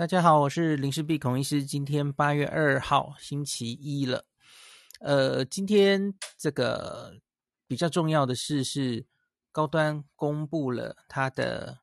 [0.00, 1.62] 大家好，我是林氏璧孔医师。
[1.62, 4.24] 今天八月二号，星期一了。
[4.98, 7.18] 呃，今天这个
[7.66, 9.04] 比较重要的事是，
[9.52, 11.80] 高端公布了他的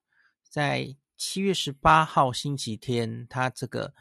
[0.50, 3.94] 在七月十八号星期天，他这个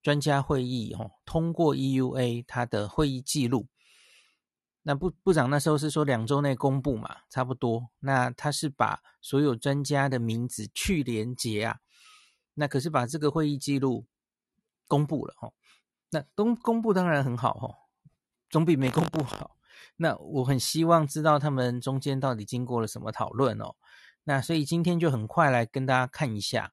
[0.00, 3.66] 专家会议哦通过 EUA 他的会议记录。
[4.84, 7.88] 那部部长那时候是说两周内公布嘛，差不多。
[7.98, 11.80] 那他是把所有专家的名字去连结啊。
[12.54, 14.06] 那可是把这个会议记录
[14.86, 15.52] 公布了哈，
[16.10, 17.74] 那公公布当然很好哈，
[18.48, 19.56] 总比没公布好。
[19.96, 23.74] 那我很希望知道他们中间到底经过了什么讨论哦。
[24.22, 26.72] 那所以今天就很快来跟大家看一下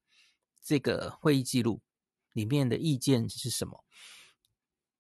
[0.64, 1.82] 这个会议记录
[2.34, 3.84] 里面的意见是什么。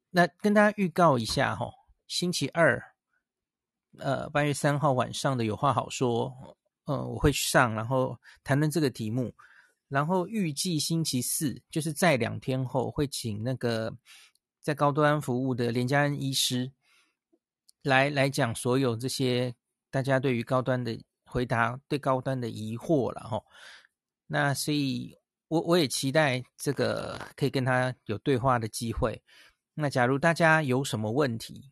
[0.10, 1.72] 那跟大家预告一下哈，
[2.08, 2.96] 星期二，
[4.00, 9.34] 呃，八月三号晚上的有话好说，呃，我会去上，然后谈论这个题目。
[9.92, 13.94] 然后预计星期四，就是在两天后，会请那个
[14.62, 16.72] 在高端服务的连家恩医师
[17.82, 19.54] 来来讲所有这些
[19.90, 23.44] 大家对于高端的回答，对高端的疑惑了哈。
[24.28, 25.14] 那所以
[25.50, 29.22] 我我也期待这个可以跟他有对话的机会。
[29.74, 31.70] 那假如大家有什么问题，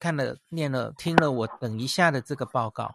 [0.00, 2.92] 看了、念了、听了我等一下的这个报告，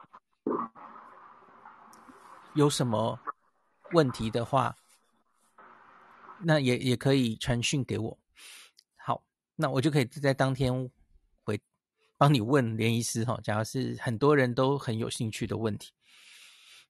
[2.55, 3.17] 有什么？
[3.91, 4.75] 问题的话，
[6.43, 8.19] 那也也可以传讯给我。
[8.95, 9.23] 好，
[9.55, 10.91] 那我就可以在当天
[11.43, 11.59] 回
[12.17, 13.39] 帮你问连医师哈。
[13.43, 15.91] 假如是很多人都很有兴趣的问题，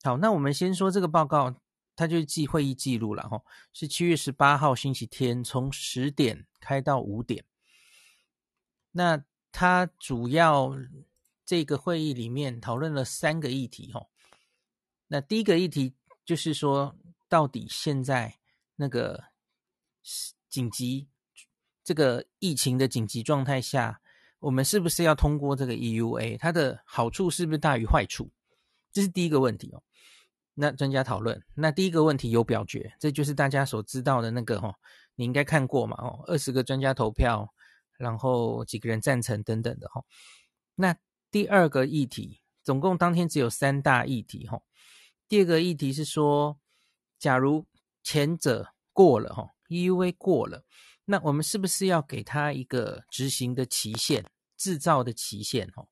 [0.03, 1.55] 好，那我们先说这个报告，
[1.95, 7.45] 它就是记会议记录了哈，是七月十八号星期天，从十点开到五点。
[8.92, 10.75] 那它主要
[11.45, 14.08] 这个会议里面讨论了三个议题哈。
[15.08, 15.95] 那第一个议题。
[16.30, 16.95] 就是说，
[17.27, 18.38] 到底现在
[18.75, 19.23] 那个
[20.47, 21.09] 紧急
[21.83, 23.99] 这个疫情的紧急状态下，
[24.38, 26.38] 我们是不是要通过这个 EUA？
[26.38, 28.30] 它的好处是不是大于坏处？
[28.92, 29.81] 这是第一个问题哦。
[30.53, 34.76] 那专家讨论，那第一个问题有表决，这就是大家所知道的那个哦，
[35.15, 37.52] 你应该看过嘛哦，二十个专家投票，
[37.98, 40.05] 然后几个人赞成等等的哈。
[40.76, 40.95] 那
[41.32, 44.61] 第二个议题，总共当天只有三大议题哈。
[45.29, 46.59] 第二个议题是说，
[47.19, 47.67] 假如
[48.01, 50.65] 前者过了哈，EUA 过了，
[51.05, 54.25] 那我们是不是要给他一个执行的期限、
[54.57, 55.85] 制造的期限哈？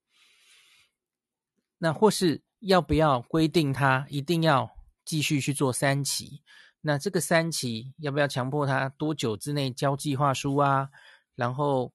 [1.77, 4.67] 那或是要不要规定他一定要
[5.05, 6.41] 继续去做三期？
[6.81, 10.89] 那这个三期要不要强迫他多久之内交计划书啊？
[11.35, 11.93] 然后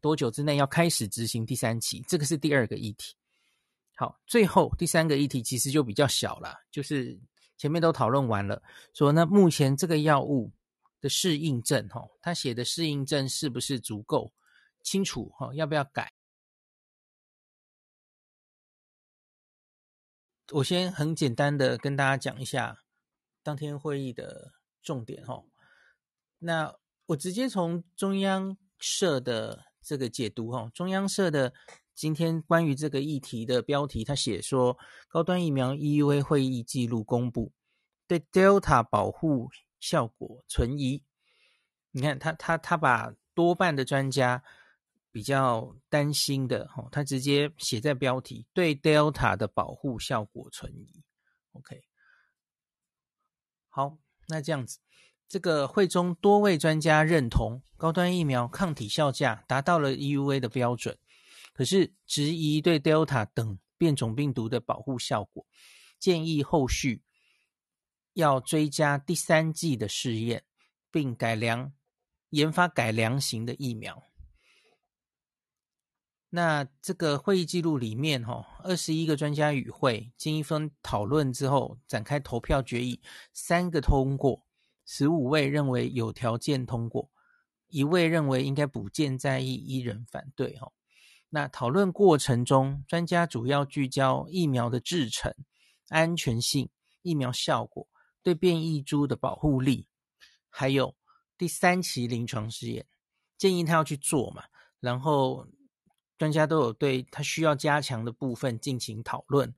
[0.00, 2.04] 多久之内要开始执行第三期？
[2.08, 3.14] 这个是第二个议题。
[4.00, 7.20] 好，最后第三个议题其实就比较小了，就是
[7.58, 8.62] 前面都讨论完了，
[8.94, 10.50] 说那目前这个药物
[11.02, 14.32] 的适应症，哈，他写的适应症是不是足够
[14.82, 15.28] 清楚？
[15.36, 16.10] 哈，要不要改？
[20.52, 22.78] 我先很简单的跟大家讲一下
[23.42, 25.44] 当天会议的重点，哈。
[26.38, 26.74] 那
[27.04, 31.52] 我直接从中央社的这个解读，哈，中央社的。
[32.00, 37.52] 今天关于这个议题的标题，他写说高端疫苗 EUA 会议记录公布，
[38.06, 41.02] 对 Delta 保护效果存疑。
[41.90, 44.42] 你看他他他把多半的专家
[45.12, 51.02] 比较担心的，哦，他直接写在标题，对 Delta 的保护效果存疑。
[51.52, 51.82] OK，
[53.68, 54.78] 好，那这样子，
[55.28, 60.96] 这个会中多位专家认同高端疫苗抗体效价达到了 EUA 的标准。
[61.60, 65.46] 可是质疑对 Delta 等变种病毒的保护效果，
[65.98, 67.02] 建议后续
[68.14, 70.42] 要追加第三剂的试验，
[70.90, 71.74] 并改良
[72.30, 74.02] 研发改良型的疫苗。
[76.30, 83.02] 那这个会议记录里面，哈，二十一个专家与会经一番讨论之后，展开投票决议，
[83.34, 84.46] 三个通过，
[84.86, 87.10] 十五位认为有条件通过，
[87.66, 90.72] 一位认为应该补件在意，一人反对，哈。
[91.32, 95.32] 那讨论过程中，专家主要聚焦疫苗的制程、
[95.88, 96.68] 安全性、
[97.02, 97.86] 疫苗效果、
[98.22, 99.86] 对变异株的保护力，
[100.48, 100.94] 还有
[101.38, 102.84] 第三期临床试验，
[103.38, 104.42] 建议他要去做嘛。
[104.80, 105.46] 然后
[106.18, 109.54] 专家都有对他需要加强的部分进行讨论。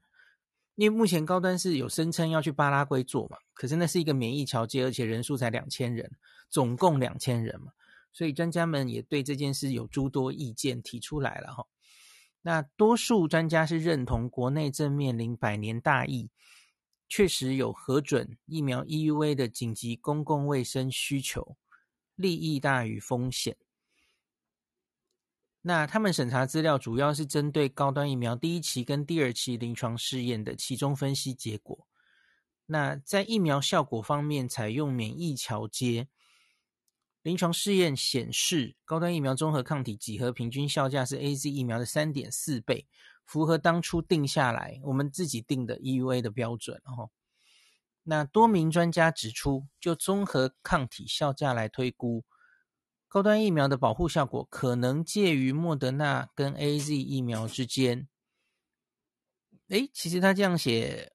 [0.75, 6.11] 因为目前高端是有声称要去巴拉圭做嘛，可是那是一个免疫桥接，而且人数才两千人，
[6.51, 7.73] 总共两千人嘛。
[8.13, 11.67] 所以专家们也对这件事有诸多意见提出来了哈。
[12.43, 16.29] 那多数专家是认同国内正面临百年大疫，
[17.09, 21.57] 确实有核准疫苗 EUA 的紧急公共卫生需求，
[22.17, 23.57] 利益大于风险。
[25.61, 31.87] 那他们审查资料主要是针对高端疫苗第一期跟第二期临床试验的其中分析结果。
[32.67, 36.09] 那在疫苗效果方面，采用免疫桥接。
[37.23, 42.89] 临床试验显示，高端疫苗综合抗体几何平均效价是 AZ 疫苗的三点四倍，
[43.25, 46.83] 符合当初定下来我们自己定的 EUA 的标准。
[46.85, 47.11] 哦，
[48.03, 52.25] 那多名专家指出，就综合抗体效价来推估，
[53.07, 58.09] 高端疫苗的保护效果可能介于莫德纳跟 AZ 疫苗之间。
[59.69, 61.13] 诶，其实他这样写，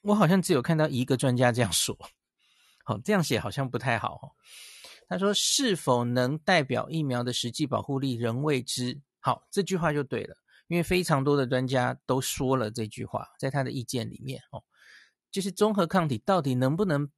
[0.00, 1.94] 我好像只有看到一个专家这样说。
[2.84, 4.34] 好，这样写好像不太好。
[5.08, 10.36] 他说：“是否能代表疫苗的实际保护力仍未知。”好，这句话就对了，
[10.68, 14.64] 因为非常多的专家都说了这句话，在他的意见里面哦，
[15.30, 17.08] 就是综合抗体到底能不能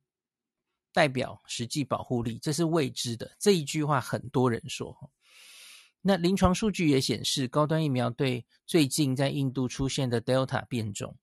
[0.92, 3.36] 代表实际保护力，这是未知的。
[3.38, 5.10] 这一句话很多人说。
[6.06, 11.16] 那临床数据也显示，高端疫苗对最近在印度出现的 Delta 变种，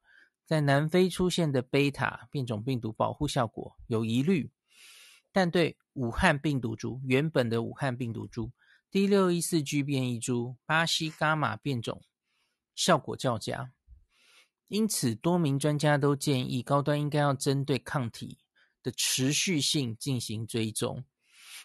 [0.48, 4.52] 在南非出现的贝塔变种病毒保护效果有疑虑，
[5.34, 8.52] 但对武汉病毒株，原本的武汉病毒株
[8.90, 12.02] D 六一四 G 变异株，巴西伽马变种
[12.76, 13.72] 效果较佳，
[14.68, 18.40] 因此多名专家都建议高端应该要针对抗体
[18.84, 21.06] 的持续性进行追踪。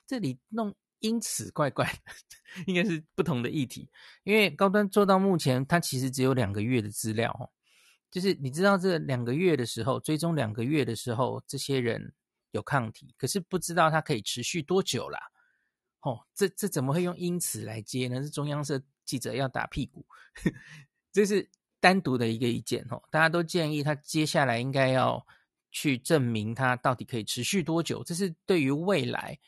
[0.06, 3.90] 这里弄因此怪怪的，应该是不同的议题，
[4.22, 7.50] 因为高端做到目前，它其实只有两个月的资料哦，
[8.10, 12.14] 就是你知道这两个月的时候，追踪两个月的时候，这些人。
[12.52, 15.18] 有抗体，可是不知道它可以持续多久啦。
[16.00, 18.22] 哦，这这怎么会用因此来接呢？
[18.22, 20.06] 是中央社记者要打屁股，
[21.12, 21.48] 这是
[21.80, 23.02] 单独的一个意见哦。
[23.10, 25.26] 大家都建议他接下来应该要
[25.72, 29.38] 去证明它到底可以持续多久，这是对于未来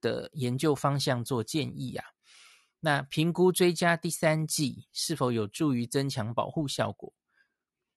[0.00, 2.04] 的研究方向做建议啊。
[2.80, 7.12] 那评估追加第三剂是否有助于增强保护效果？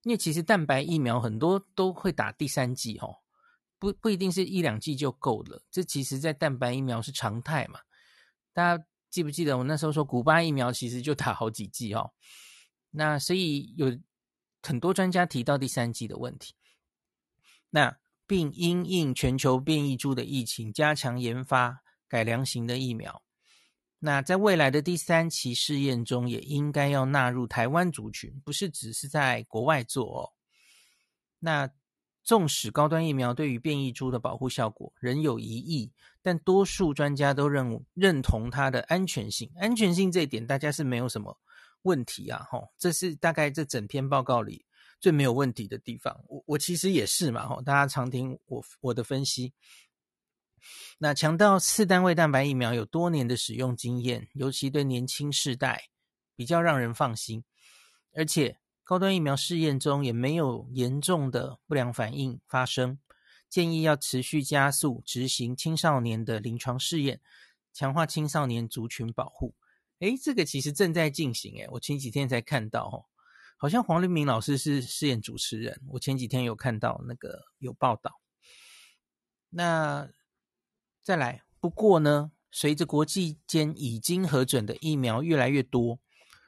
[0.03, 3.17] 因为其实蛋白疫苗很多都会打第三剂哦。
[3.79, 7.79] 不不一定是一两剂就够了，这其实在蛋白疫苗是常态嘛。
[8.53, 12.11] 大家记不记得我那时候说古巴疫苗其实就打好几剂哦？
[12.89, 13.95] 那所以有
[14.63, 16.55] 很多专家提到第三剂的问题。
[17.69, 23.21] 那并因应全球变异株的疫情，加强研发改良型的疫苗。
[23.99, 30.33] 那在未来的第三期试验中，也应该要纳入台湾族群，不是只是在国外做哦。
[31.39, 31.69] 那。
[32.27, 39.49] 纵使高端疫苗对于变异株的保护效果仍有疑义，但多数专家都认认同它的安全性。
[39.55, 41.39] 安全性这一点，大家是没有什么
[41.83, 42.45] 问题啊！
[42.51, 44.65] 吼，这是大概这整篇报告里
[44.99, 46.21] 最没有问题的地方。
[46.27, 49.53] 我我其实也是嘛，吼，大家常听我我的分析。
[50.97, 55.81] 那强调次单位蛋白疫苗有多年的使用经验，尤其对年轻世代
[56.35, 57.45] 比较让人放心，
[58.13, 58.59] 而且。
[58.87, 62.97] 高端疫苗试验中也没有严重的不良反应发生，
[63.49, 67.19] 建议要持续加速执行青少年的临床试验，
[67.73, 69.53] 强化青少年族群保护。
[69.99, 73.03] 诶，这个其实正在进行诶，我前几天才看到哦，
[73.57, 78.21] 好像黄立明老师是试验主持人，我前几天有看到那个有报道。
[79.49, 80.09] 那
[81.03, 85.99] 再来，不过呢，随着国际间已经核准的疫苗越来越多，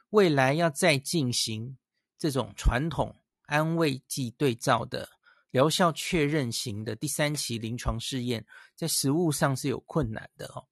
[0.08, 1.76] 未来要再进行。
[2.20, 5.08] 这种传统安慰剂对照的
[5.50, 8.44] 疗效确认型的第三期临床试验，
[8.76, 10.66] 在实务上是有困难的哦。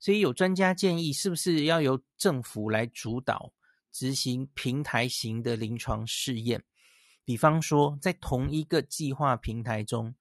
[0.00, 3.52] 所以有专家建议，是不是要由政府来主导
[3.92, 6.64] 执行平台型的临床试验？
[7.22, 10.14] 比方说，在同一个计划平台中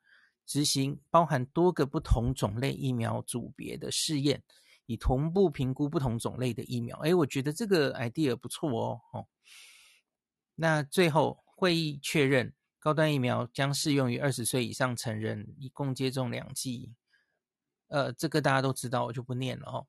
[0.46, 4.44] 执行包含多个不同种类疫苗组别的试验，
[4.86, 7.00] 以同步评估不同种类的疫苗。
[7.00, 9.00] 诶，我觉得这个 idea 不错哦。
[9.14, 9.26] 哦
[10.60, 16.96] 那最后会议确认，高端疫苗将适用于二十岁以上成人，一共接种两剂。
[17.90, 19.88] 呃，这个大家都知道，我就不念了哦。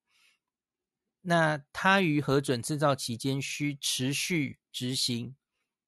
[1.23, 5.35] 那他于核准制造期间需持续执行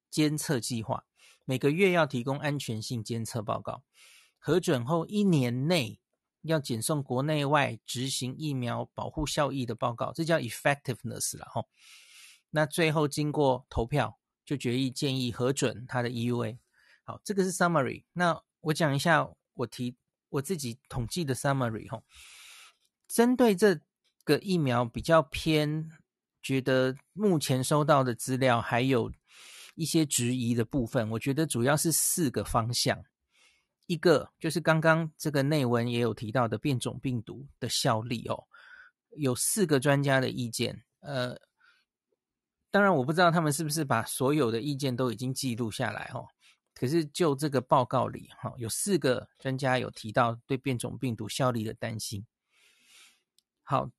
[0.08, 1.04] 监测计划，
[1.44, 3.84] 每个月要提供安全性监测报告。
[4.38, 6.00] 核准后一年内
[6.40, 11.66] 要检送国内外执行疫苗保护效益的报告，这叫 effectiveness 了哈。
[12.48, 14.19] 那最后经过投票。
[14.44, 16.58] 就决议建议核准它的 EUA。
[17.04, 18.04] 好，这个是 summary。
[18.12, 19.96] 那我讲一下我提
[20.28, 22.02] 我自己统计的 summary 哈。
[23.08, 23.80] 针对这
[24.24, 25.90] 个疫苗比较偏，
[26.42, 29.12] 觉得目前收到的资料还有
[29.74, 33.04] 一些质疑的部分，我觉得主要是四个方向。
[33.86, 38.44] 一个就是刚刚这个内文也有提到的变种病毒的效力哦。
[39.16, 41.36] 有四个专家的意见，呃，
[42.70, 46.26] 当然我不知道他们是不是把所有的意见都已经记录下来哦。
[46.74, 52.24] 可是就这个报告里，哈，有四个专家有提到对变种病毒效力的担心。
[53.62, 53.90] 好，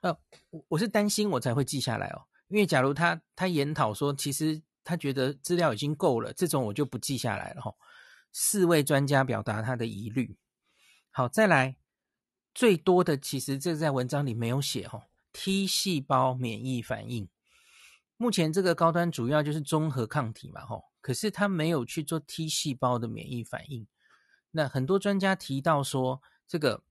[0.00, 0.16] 呃，
[0.48, 7.74] 我我是担心我才会记下来哦，因为假如他他研讨说，其实他觉得资料已经够了，这种我就不记下来了哈。
[8.32, 10.38] 四位专家表达他的疑虑。
[11.10, 11.76] 好，再来
[12.54, 17.28] 最多的，其实这在文章里没有写哈，T 细胞免疫反应。
[18.20, 20.84] 目前这个高端主要就是中和抗体嘛，吼。
[21.00, 23.86] 可是它没有去做 T 细胞的免疫反应。
[24.50, 26.82] 那很多专家提到说，这个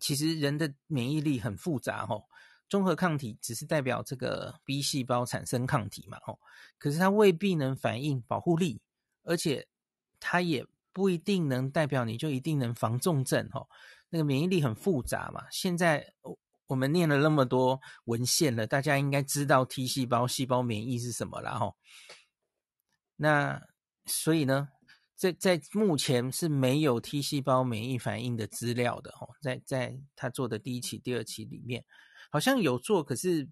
[0.00, 2.24] 其实人的免疫力很复杂哦。
[2.68, 6.36] 中和抗体只是代表这个 B 细胞产生抗体嘛，哦，
[6.76, 8.82] 可是它未必能反映保护力，
[9.22, 9.68] 而且
[10.18, 13.68] 它也不一定能代表你就一定能防重症哦。
[14.08, 15.44] 那个免疫力很复杂嘛。
[15.52, 16.12] 现在
[16.66, 21.74] 我们念了那么多文献了，大家应该知道 T 细胞细胞免疫是什么了哦。
[23.16, 23.60] 那
[24.04, 24.68] 所以呢，
[25.14, 31.84] 在在目前是没有 T 细胞免疫反应的资料的哦，在在他做的第一期、第二期里面，
[32.30, 33.48] 好像有做，可是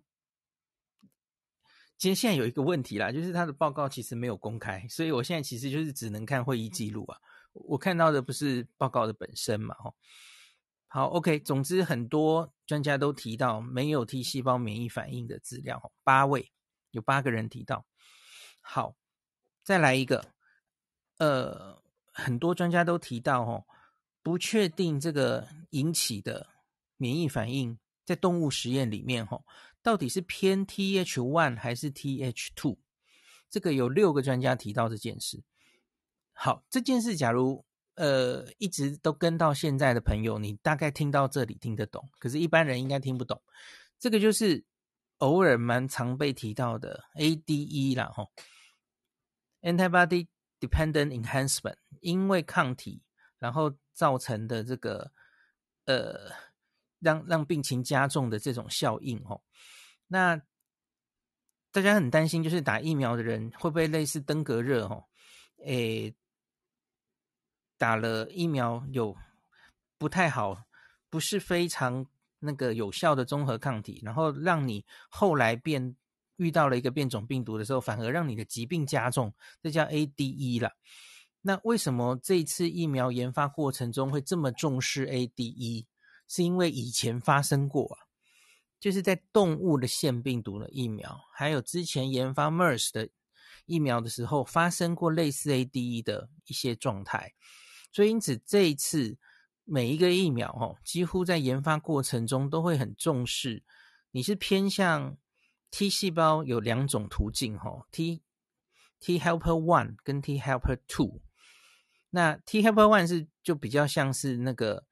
[1.97, 7.17] 其实现在有一个问题啦，就是他的报告其实没有公开，所以我现在其实就是只能看会议记录啊，
[7.53, 9.95] 我看到的不是报告的本身嘛，哦，
[10.95, 16.53] 好，OK，总之很多专家都提到没有 T 细胞免疫反应的资料，八位
[16.93, 17.85] 有八个人提到，
[18.61, 18.95] 好。
[19.65, 20.25] 再来一个，
[21.19, 21.83] 呃，
[22.13, 23.67] 很多专家都提到哦，
[24.23, 26.47] 不确定这个引起的
[26.97, 29.45] 免疫反应在动物实验里面哦，
[29.83, 32.79] 到底是偏 TH1 还是 TH2？
[33.51, 35.43] 这个有六个专家提到这件事。
[36.33, 43.43] 好，这件事假如呃一直都跟到现在的朋友，你大概听到这里听得懂，可是一般人应该听不懂。
[43.99, 44.65] 这个就是
[45.19, 48.31] 偶尔蛮常被提到的 ADE 啦，吼。
[49.63, 50.27] Antibody
[50.61, 53.03] dependent enhancement，因为抗体
[53.39, 55.11] 然后造成的这个
[55.87, 56.33] 呃，
[56.99, 59.43] 让让病情加重的这种效应吼，
[60.07, 60.43] 那
[61.73, 65.09] 大家很担心，就是打疫苗的人会不会类似登革热吼？
[65.65, 66.15] 诶，
[67.79, 69.17] 打了疫苗有
[69.99, 70.65] 不太好，
[71.11, 72.07] 不是非常
[72.41, 75.97] 那个有效的中和抗体，然后让你后来变。
[76.37, 80.73] 遇到了一个变种病毒的时候，反而让你的疾病加重，这叫 ADE 了。
[81.43, 85.87] 那为什么这次疫苗研发过程中会这么重视 ADE？
[86.27, 88.11] 是因为以前发生过啊，
[88.81, 93.09] 就是在动物的腺病毒的疫苗，还有之前研发 MERS 的
[93.67, 97.33] 疫苗的时候，发生过类似 ADE 的一些状态。
[97.95, 99.17] 所以因此这一次
[99.65, 103.63] 每一个疫苗哦，几乎在研发过程中都会很重视，
[104.11, 105.17] 你是偏向。
[105.77, 108.23] T 细胞有两种途径，哈，T
[109.01, 111.21] T helper one 跟 T helper two。
[112.11, 114.87] 那 T helper one 是就比较像是那个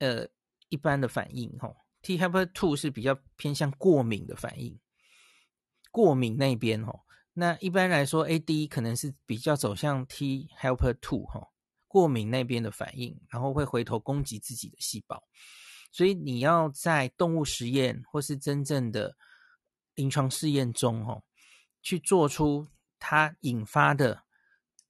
[0.00, 0.28] 呃
[0.68, 4.78] 一般的反应，哈，T helper two 是比较偏向过敏的反应，
[5.90, 7.00] 过敏那边，哦。
[7.32, 11.48] 那一般来说，AD 可能是比较走向 T helper two，哈，
[11.94, 15.22] 过敏那边的反应，然后会回头攻击自己的细胞。
[15.92, 19.16] 所以你要在动物实验或是真正的
[19.94, 21.22] 临床试验中，哦，
[21.82, 22.66] 去做出
[22.98, 24.24] 它引发的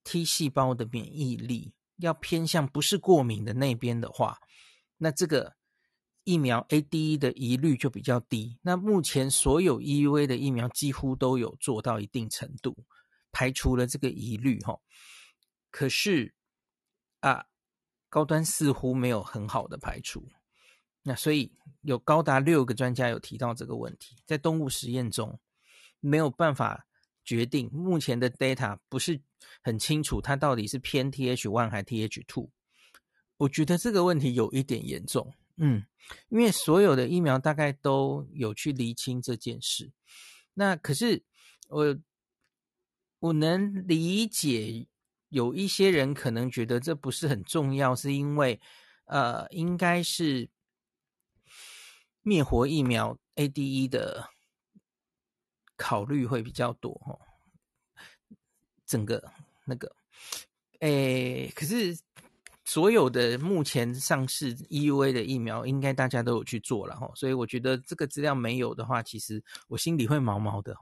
[0.03, 4.39] T 细胞的免疫力要偏向不是过敏的那边的话，
[4.97, 5.53] 那这个
[6.23, 8.57] 疫苗 ADE 的疑虑就比较低。
[8.63, 12.75] 那目前所有 EUA 的疫苗几乎都有做到一定程度，
[13.31, 14.79] 排除了这个疑虑，哈。
[15.69, 16.33] 可是
[17.25, 17.47] 啊，
[18.07, 20.27] 高端似乎没有很好的排除。
[21.01, 21.51] 那所以
[21.81, 25.39] 有高达六个专家有提到这个问题，在动物实验中
[25.99, 26.85] 没有办法
[27.23, 29.19] 决定，目前的 data 不是
[29.63, 32.51] 很清楚，它到底是偏 TH one 还 TH two。
[33.37, 35.83] 我觉得这个问题有一点严重，嗯，
[36.29, 39.91] 因为所有的疫苗大概都有去厘清这件事。
[40.53, 41.23] 那可是
[41.69, 41.97] 我
[43.17, 44.87] 我能理解，
[45.29, 48.59] 有一些人可能觉得这不是很重要，是因为
[49.05, 50.49] 呃，应该是。
[52.27, 54.31] 灭活疫苗 ADE 的
[55.77, 57.21] 考虑会比较多哦，
[58.83, 59.31] 整个
[59.67, 59.95] 那个，
[60.79, 61.95] 诶，可是
[62.63, 70.75] 所有的目前上市 EUA 的疫苗，应该大家都有去做了哈，所以我觉得这个资料没有的话，其实我心里会毛毛的。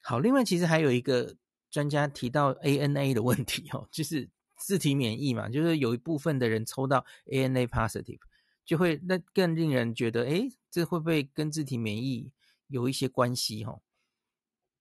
[0.00, 1.36] 好，另外其实还有一个
[1.72, 8.20] 专家提到 ANA 的问题哦，就是自体免疫嘛，就是有一部分的人抽到 ANA positive。
[8.64, 12.30] 就会那更令人觉得，诶，这会不会跟自体免疫
[12.68, 13.64] 有一些关系？
[13.64, 13.80] 哈，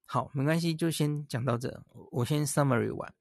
[0.06, 3.12] 好，没关系，就先讲到这，我先 summary 完。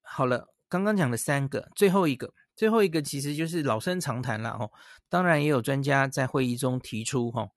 [0.00, 4.72] 好了，刚刚讲了三个，最后一个，最后一个其实就是老生常谈了，哦，
[5.10, 7.50] 当然也有专家在会议中提出，哈，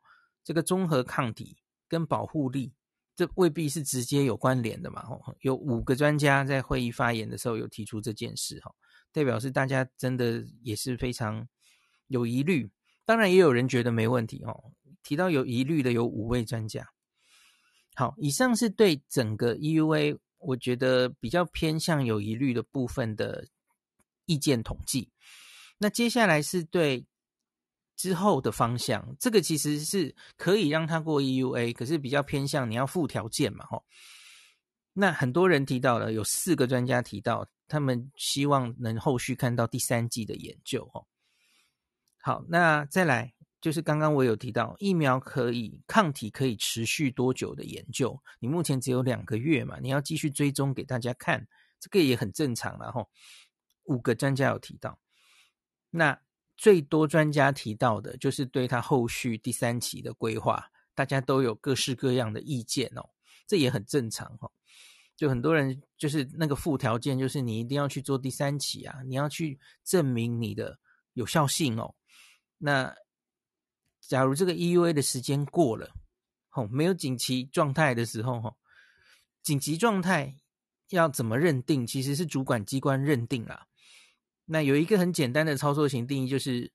[0.44, 2.74] 这个综合抗体跟保护力。
[3.16, 5.04] 这未必是直接有关联的嘛？
[5.04, 8.74] 吼，有五个专家在会议发言的时候有提出这件事，哈，
[9.12, 11.48] 代表是大家真的也是非常
[12.08, 12.72] 有疑虑。
[13.06, 14.72] 当然，也有人觉得没问题，哦。
[15.04, 16.88] 提到有疑虑的有五位专家。
[17.96, 23.48] 好，以上是对整个 EUA 我觉得比较偏向有疑虑的部分的
[24.26, 25.12] 意见统计。
[25.78, 27.06] 那接下来是对。
[27.96, 33.86] 之后的方向，这个其实是可以让他过 EUA，可是比较偏向你要附条件嘛，吼。
[34.94, 41.08] 那很多人提到了，有四个专家提到，他们希望能后续看到第三季的研究，吼。
[42.18, 51.48] 好，那再来就是刚刚我有提到，疫苗可以抗体可以持续多久的研究，你目前只有两个月嘛，你要继续追踪给大家看，
[51.80, 53.10] 这个也很正常了，吼。
[53.86, 55.00] 五个专家有提到，
[55.90, 56.20] 那。
[56.56, 63.10] 最多专家提到的就是对他后续第三期的规划，大家都有各式各样的意见哦，
[63.48, 64.52] 这也很正常哦。
[65.16, 70.80] 就很多人就是那个附条件，就是你一定要去做第三期啊，你要去证明你的
[71.14, 71.94] 有效性哦。
[72.58, 72.96] 那
[74.02, 75.92] 假如这个 EUA 的时间过了，
[76.54, 78.56] 哦，没有紧急状态的时候，哈，
[79.42, 80.36] 紧急状态
[80.90, 81.86] 要怎么认定？
[81.86, 83.68] 其实是主管机关认定啦。
[84.46, 86.72] 那有一个很简单的操作型定义，就是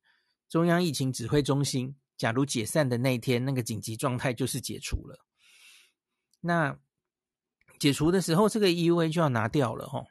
[0.48, 5.18] 中央疫情指挥中心，假如解散的那一天，那个紧急状态就是解除了。
[6.40, 6.78] 那
[7.78, 10.06] 解除的时候，这个 EUA 就要拿掉了齁，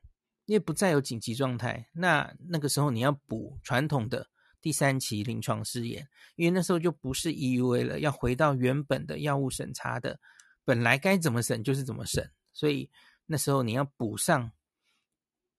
[0.46, 1.90] 因为不再有紧急状态。
[1.94, 4.28] 那那个时候你要补传统的
[4.62, 10.20] 第三期临床试验，因为那时候就不是 EUA 了，要回到原本的药物审查的，
[10.64, 12.90] 本来该怎么审就是怎么审，所以
[13.26, 14.52] 那时候你要补上。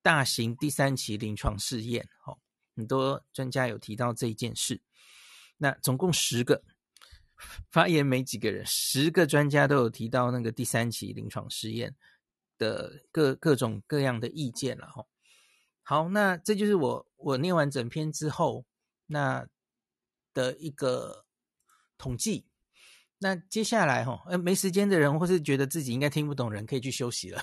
[0.02, 2.38] 大型第三期临床试验，哦，
[2.76, 4.80] 很多专家有提到这一件事。
[5.56, 6.62] 那总共十个
[7.70, 11.94] 发言没几个人，十个专家都有提到那个第三期临床试验
[12.56, 15.04] 的各各种各样的意见了，哈。
[15.82, 18.66] 好，那这就是我我念完整篇之后
[19.06, 19.46] 那
[20.34, 21.24] 的一个
[21.96, 22.46] 统计。
[23.20, 27.42] 那接下来，哈，呃，没时间的人或是觉得自己应该听不懂人，可以去休息了。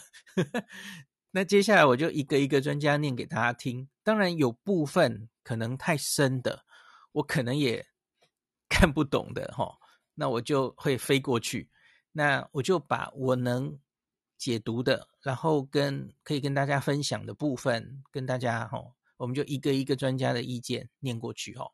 [1.35, 6.63] 那接下来我就一个一个专家念给大家听，当然有部分可能太深的，
[7.11, 7.85] 我可能也
[8.69, 9.75] 看不懂的齁，
[10.13, 11.69] 那我就会飞过去，
[12.13, 13.77] 那我就把我能
[14.37, 21.69] 解读的，然后跟可以跟大家分享的部分，跟大家齁，我们就一个一个专家的意见念过去齁。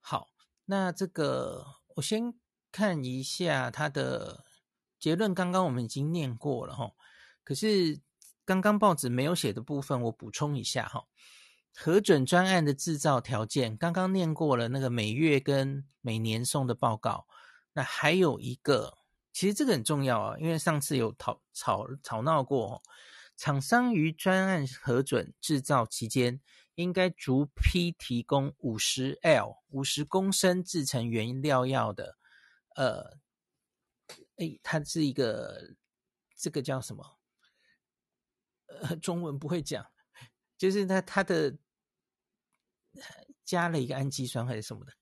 [0.00, 0.28] 好，
[0.66, 2.34] 那这个我先
[2.70, 4.44] 看一下他的
[5.00, 6.92] 结论，刚刚我们已经念过了齁。
[7.44, 8.00] 可是
[8.44, 11.06] 刚刚报纸没有写的部分，我补充一下哈。
[11.76, 17.26] 核准专案的制造条件，刚刚念过了那个每月跟每年送的报告。
[17.72, 18.98] 那还有一个，
[19.32, 22.80] 其实这个很重要啊，因为上次有讨吵吵闹过，
[23.36, 26.40] 厂商于专案核准制造期间，
[26.76, 32.16] 应该逐批提供五十 L 五十公升制成原料药的，
[32.76, 33.18] 呃，
[34.36, 35.74] 诶，它是一个
[36.36, 37.18] 这个叫什么？
[38.66, 39.86] 呃，中文不会讲，
[40.56, 41.56] 就是它它的
[43.44, 44.92] 加了一个氨基酸还是什么的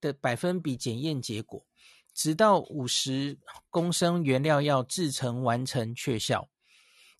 [0.00, 1.66] 的百分比检验结果，
[2.14, 3.38] 直到五十
[3.70, 6.48] 公升原料药制成完成确效。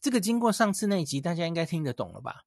[0.01, 2.43] 这个经过上次那一集，大家应该听得懂了吧？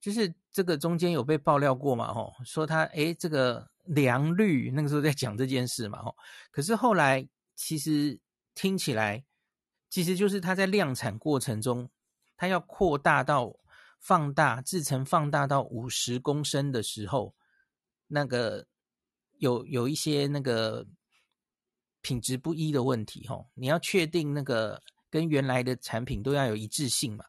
[0.00, 6.14] 就是这个中间有被爆料过嘛，吼，说他诶这个良率那个时候在讲这件事嘛，吼，
[6.50, 8.20] 可是后来其实
[8.54, 9.24] 听起来，
[9.90, 11.90] 其实就是它在量产过程中。
[12.36, 13.56] 它要扩大到
[13.98, 17.34] 放大制成，放大到五十公升的时候，
[18.06, 18.66] 那个
[19.38, 20.86] 有有一些那个
[22.02, 27.24] 品质不一的问题吼，你要确定那个跟原来的产品都要有一致性嘛。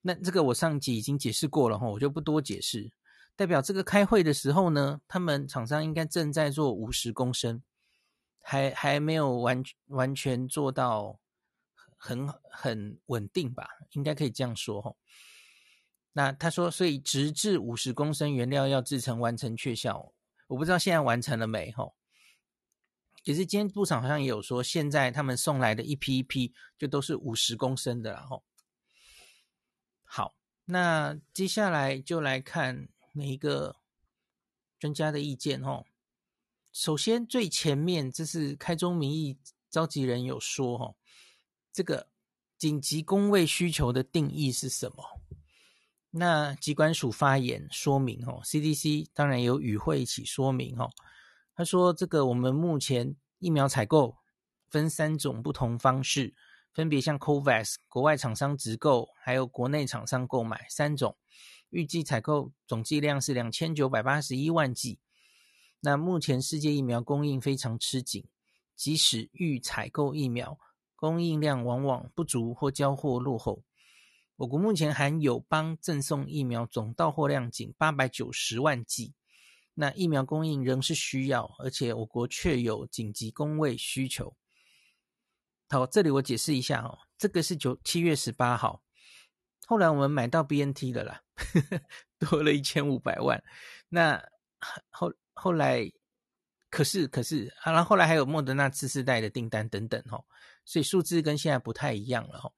[0.00, 2.92] 那这个我上集已经解释过了吼，我就不多解释。
[3.34, 7.62] 代表这个开会的时候呢，他们厂商应该正在做五十公升，
[8.40, 11.18] 还还没有完完全做到。
[12.04, 14.96] 很很稳定吧，应该可以这样说吼。
[16.14, 20.12] 那他说，所以直至五十公升原料要制成完成确效，
[20.48, 21.94] 我不知道现在完成了没吼。
[23.22, 28.42] 其实今天部长好像也有说，现在他们送来的一批一批就都是五十公升的了吼。
[30.02, 30.34] 好，
[30.64, 33.76] 那接下来就来看每一个
[34.80, 35.84] 专家的意见哦。
[36.72, 39.38] 首先最前面这是开宗明义，
[39.70, 40.96] 召集人有说哦，
[41.72, 42.08] 这个
[42.58, 45.04] 紧急工位需求的定义是什么？
[46.10, 50.90] 那机关署发言说明哦，CDC 当然有与会一起说明哦。
[51.54, 54.16] 他说这个我们目前疫苗采购
[54.68, 56.34] 分三种不同方式，
[56.72, 61.16] 分别像 COVAX 国外厂商直购，还有国内厂商购买三种，
[61.70, 65.00] 预计采购总计量是两千九百八十一万剂。
[65.80, 68.24] 那目前世界疫苗供应非常吃紧，
[68.76, 70.58] 即使预采购疫苗，
[71.02, 73.64] 供应量往往不足或交货落后。
[74.36, 79.12] 我国目前含友邦赠送疫苗总到货量仅八百九十万剂，
[79.74, 84.36] 那疫苗供应仍是需要，而且我国确有紧急公卫需求。
[85.68, 88.82] 好，这里我解释一下哦，这个是九七月十八号，
[89.66, 91.22] 后来我们买到 BNT 的啦，
[92.20, 93.42] 多了一千五百万，
[93.88, 94.22] 那
[94.90, 95.12] 后。
[95.34, 95.90] 后来，
[96.68, 100.22] 可是可是，然后后来还有莫德纳次世代的订单等等哦，
[100.64, 102.52] 所以数字跟现在不太一样了哦。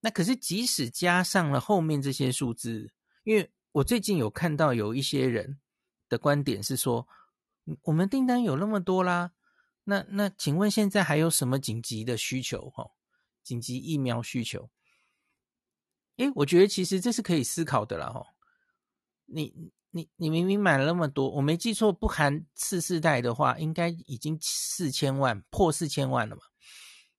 [0.00, 2.92] 那可是即使加上了后面这些数字，
[3.24, 5.58] 因为我最近有看到有一些人
[6.08, 7.08] 的观点是说，
[7.82, 9.32] 我们订单有那么多啦，
[9.84, 12.70] 那那请问现在还有什么紧急的需求？
[12.70, 12.90] 哈，
[13.42, 14.70] 紧急疫苗需求？
[16.16, 18.26] 诶，我觉得其实这是可以思考的啦，哈，
[19.26, 19.72] 你。
[19.92, 26.42] 你你明明买了那么多，我没记错，不含次世代的话，应该已经四千万破四千万了嘛？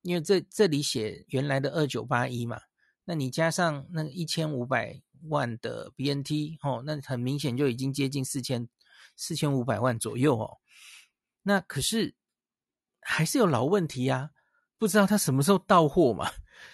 [0.02, 2.60] 因为这这里写原来的二九八一嘛，
[3.06, 8.68] 那你加上那一千五百万的 BNT 哦，那很明显就已经接近四千
[9.16, 10.58] 四千五百万左右哦。
[11.44, 12.16] 那可是
[13.02, 14.32] 还是有老问题啊，
[14.78, 16.32] 不知道他什么时候到货嘛？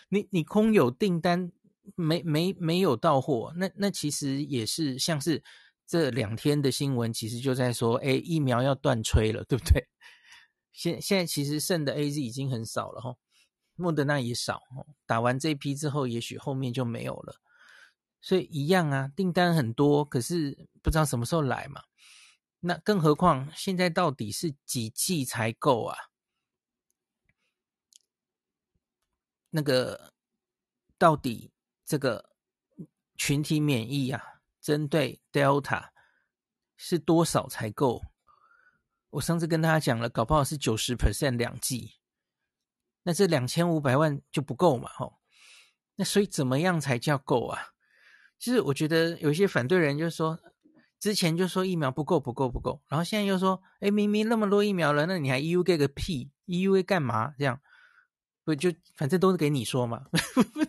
[0.10, 1.52] 你你空有订单
[1.96, 5.44] 没没没有到货，那那其实也是像是。
[5.86, 9.86] 这两天的新闻其实就在说，哎，疫苗要断炊了，对不对？
[10.74, 13.16] 现现在其实剩的 AZ 已经很少了哈，
[13.76, 14.62] 莫德纳也少，
[15.06, 17.40] 打完这一批之后，也许后面就没有了。
[18.20, 21.84] 所以一样啊，订单很多，可是不知道什么时候来嘛。
[22.62, 25.98] 那更何况现在到底是几剂才够啊？
[29.50, 30.14] 那个
[30.98, 31.52] 到底
[31.86, 32.32] 这个
[33.16, 34.42] 群体免疫啊？
[34.62, 35.90] 针对 Delta
[36.78, 38.02] 是多少才够？
[39.14, 41.92] 我上次跟大家讲了，搞不好是九十 percent 两剂，
[43.04, 44.90] 那这两千五百万就不够嘛？
[44.90, 45.20] 吼，
[45.96, 47.74] 那所以怎么样才叫够啊？
[48.40, 50.40] 其实我觉得有些反对人就说，
[51.00, 57.36] 之前就说疫苗不够不够不够，然后现在又说，哎，明明那么多疫苗了，那你还 EU 给个屁，EU 干嘛？
[57.38, 57.62] 这样
[58.44, 60.08] 不就反正都是给你说嘛？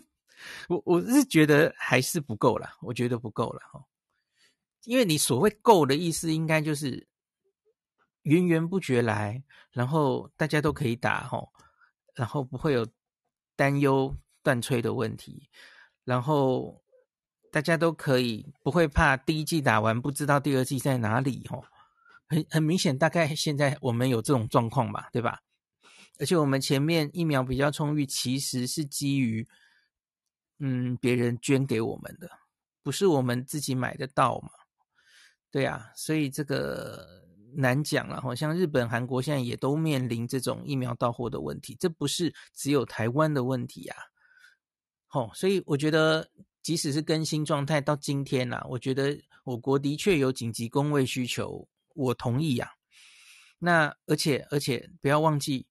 [0.69, 3.83] 我我是觉得还是不够啦，我觉得不够了哈，
[4.85, 7.09] 因为你所谓够的意思，应该就是
[8.25, 11.43] 源源不绝来，然后大家都可以打哈，
[12.15, 12.87] 然后不会有
[13.57, 15.49] 担忧断炊的问题，
[16.05, 16.83] 然后
[17.51, 21.59] 大家都可以不会怕第一剂打完不知道第二剂在哪里哈，
[22.29, 25.41] 很很明显，大概现在我们有这种状况吧，对吧？
[26.19, 29.49] 而且我们前面疫苗比较充裕，其实是基于。
[30.61, 32.31] 嗯，别人捐给我们的，
[32.81, 34.51] 不是我们自己买得到嘛？
[35.51, 37.24] 对啊，所以这个
[37.57, 38.21] 难讲了。
[38.21, 43.97] 好像日本、韩国现在也都面临这种疫苗到货的问题，这不是只有台湾的问题啊。
[45.07, 46.29] 好，所以我觉得，
[46.63, 52.73] 即使是更新状态到今天呐，我觉得我国的确有紧急工位需求，我同意呀。
[53.59, 55.67] 那而且而且不要忘记。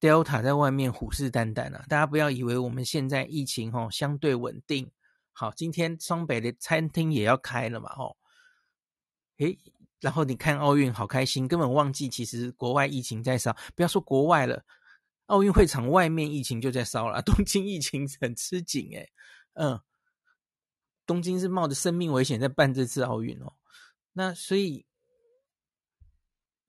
[0.00, 1.84] Delta 在外面虎视眈眈啊！
[1.86, 4.90] 大家不要以为我们现在疫情吼相对稳定。
[5.32, 8.16] 好，今天双北的餐厅也要开了嘛吼。
[9.36, 9.58] 诶，
[10.00, 13.56] 然后你看奥运好开心，根本忘记其实国外疫情在烧。
[13.74, 14.64] 不要说国外了，
[15.26, 17.20] 奥运会场外面疫情就在烧了。
[17.22, 19.10] 东京疫情很吃紧诶，
[19.54, 19.80] 嗯，
[21.06, 23.54] 东京是冒着生命危险在办这次奥运哦。
[24.12, 24.86] 那所以。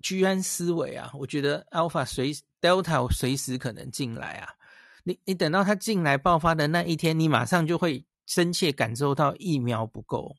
[0.04, 1.12] 居安思危啊！
[1.14, 4.50] 我觉得 Alpha 随 Delta 随时可能进来啊。
[5.04, 10.36] 你你等到它进来爆发的那一天，你马上就会深切感受到疫苗不够。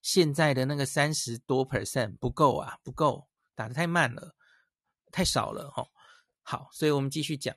[0.00, 4.34] 现在的那个三十多 percent 不够啊，不够，打得太慢了，
[5.10, 5.72] 太少了。
[5.76, 5.88] 哦，
[6.42, 7.54] 好，所以我们继续讲。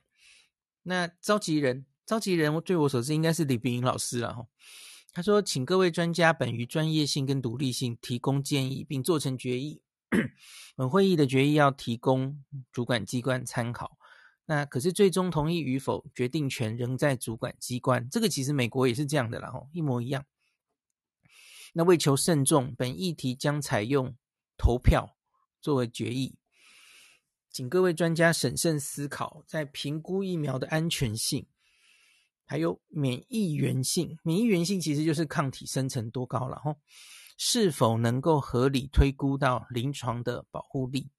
[0.82, 4.34] 那召集人，召集人，据我所知应该是李秉颖老师了。
[4.34, 4.46] 哈，
[5.12, 9.82] 他说，请各位专家本于专业性跟独立性提供建议，并做成决议。
[10.74, 13.96] 本会议的决议要提供主管机关参考，
[14.46, 18.08] 那可是最终同意与否，决定权仍在主管机关。
[18.10, 20.24] 这个其实美国也是这样的啦，吼，一模一样。
[21.72, 24.14] 那为求慎重，本议题将采用
[24.56, 25.16] 投票
[25.60, 26.36] 作为决议。
[27.50, 31.46] 请各位专家审慎思考，在评估疫苗的安全性，
[32.46, 34.18] 还有免疫原性。
[34.22, 36.76] 免疫原性其实就是抗体生成多高了吼，
[37.36, 41.10] 是否能够合理推估到临床的保护力？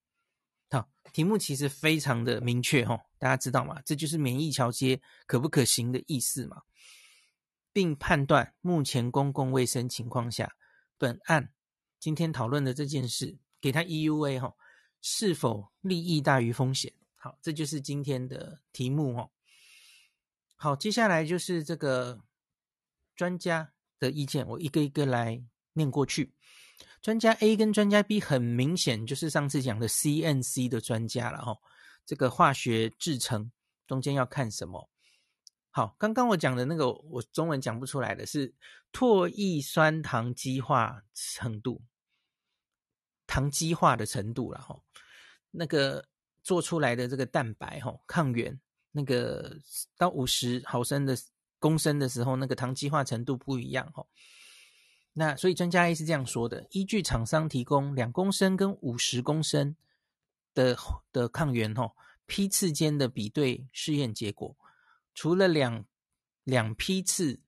[0.71, 3.79] 好，题目其实非常的明确吼，大家知道吗？
[3.85, 6.63] 这就是免疫桥接可不可行的意思嘛，
[7.73, 10.55] 并判断目前公共卫生情况下，
[10.97, 11.51] 本案
[11.99, 14.55] 今天讨论的这件事，给他 EUA 吼。
[15.05, 16.93] 是否利益大于风险？
[17.15, 19.31] 好，这就是今天的题目哦。
[20.55, 22.21] 好，接下来就是这个
[23.13, 26.33] 专家的意见，我一个一个来念过去。
[27.01, 31.57] 专家 A 跟专家 B 很明显就是上次讲的 CNC 的专家了哈。
[32.05, 33.51] 这个化学制程
[33.85, 34.89] 中间要看什么？
[35.75, 38.53] 好，刚刚我讲的那个我中文讲不出来的是
[38.91, 41.81] 唾液酸糖基化程度。
[43.25, 44.79] 糖基化的程度了哈，
[45.49, 46.05] 那个
[46.43, 49.57] 做出来的这个蛋白哈抗原，那个
[49.97, 51.17] 到五十毫升的
[51.57, 54.05] 公升的时候，那个糖基化程度不一样哈。
[55.13, 59.75] 那所以专家 A 是这样说的：依据厂商提供两公升跟五十公升
[60.53, 60.77] 的
[61.11, 61.91] 的抗原哈
[62.27, 64.55] 批次间的比对试验结果，
[65.13, 65.85] 除了两
[66.43, 67.39] 两批次。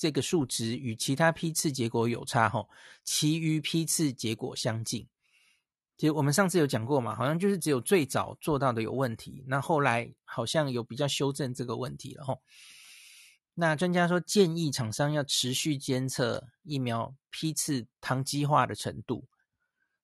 [0.00, 2.70] 这个数值与其他批次结果有差吼，
[3.02, 5.08] 其余批次结果相近。
[5.96, 12.40] 其实我们上次有讲过嘛，好像就是只有最早做到的有问题，那后来好像有比较修正这个问题了吼。
[13.54, 19.26] 那专家说建议厂商要持续监测疫苗批次糖基化的程度，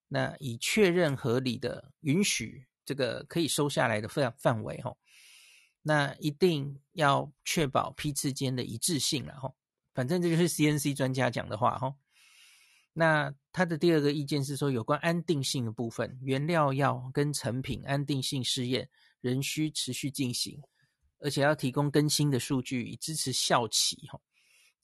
[0.08, 4.98] 那以确认合理的允许这个可以收下来的范范围吼。
[5.86, 9.52] 那一定要确保批次间的一致性了哈。
[9.92, 11.94] 反正这就是 CNC 专家讲的话哈。
[12.94, 18.88] 那他的第二个意见是说，有关安定性的部分，原料药跟成品安定性试验
[19.20, 20.62] 仍需持续进行，
[21.18, 24.18] 而且要提供更新的数据以支持效期哈。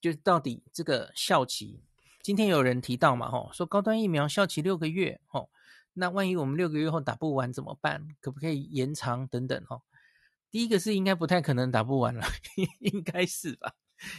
[0.00, 1.82] 就到底这个效期，
[2.22, 5.46] 今天有人提到嘛哈，说高端疫苗效期六个月哈，
[5.94, 8.06] 那万一我们六个月后打不完怎么办？
[8.20, 9.80] 可不可以延长等等哈？
[10.50, 12.26] 第一个是应该不太可能打不完了，
[12.80, 13.74] 应该是吧？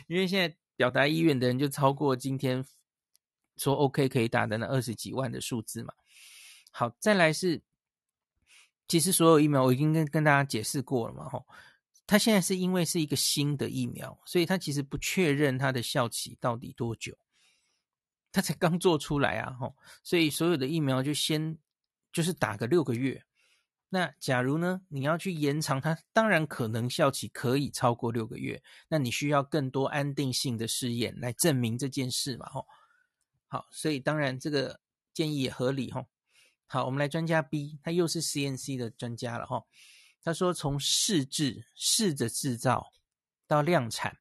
[0.07, 0.55] 因为现在。
[0.77, 2.65] 表达意愿的人就超过今天
[3.55, 5.93] 说 OK 可以打的那二十几万的数字嘛。
[6.71, 7.61] 好，再来是，
[8.87, 11.45] 其实所有疫苗我已经跟跟大家解释过了嘛，吼，
[12.07, 17.15] 它现在是因为是一个新的疫苗，所以它其实不确认它的效期到底多久，
[18.31, 21.59] 它才刚做出来啊，吼，所以所有的疫苗就先
[22.11, 23.23] 就是打个六个月。
[23.93, 28.63] 那假如呢，你要去延长它，当然可能效期可以超过六个月。
[28.87, 32.49] 那你需要更多安定性的试验来证明这件事嘛？
[32.49, 32.65] 吼，
[33.47, 34.79] 好，所以当然这个
[35.13, 36.05] 建议也合理吼。
[36.67, 39.67] 好，我们来专家 B，他又是 CNC 的专家了吼。
[40.23, 42.93] 他说，从试制、试着制造
[43.45, 44.19] 到量产，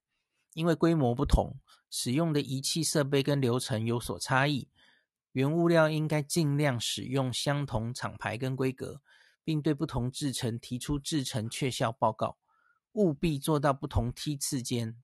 [0.55, 4.69] 因为规模不同，使用的仪器设备跟流程有所差异，
[5.31, 9.01] 原物料应该尽量使用相同厂牌跟规格。
[9.43, 12.39] 并对不同制程提出制程确效报告，
[12.93, 15.03] 务必做到不同梯次间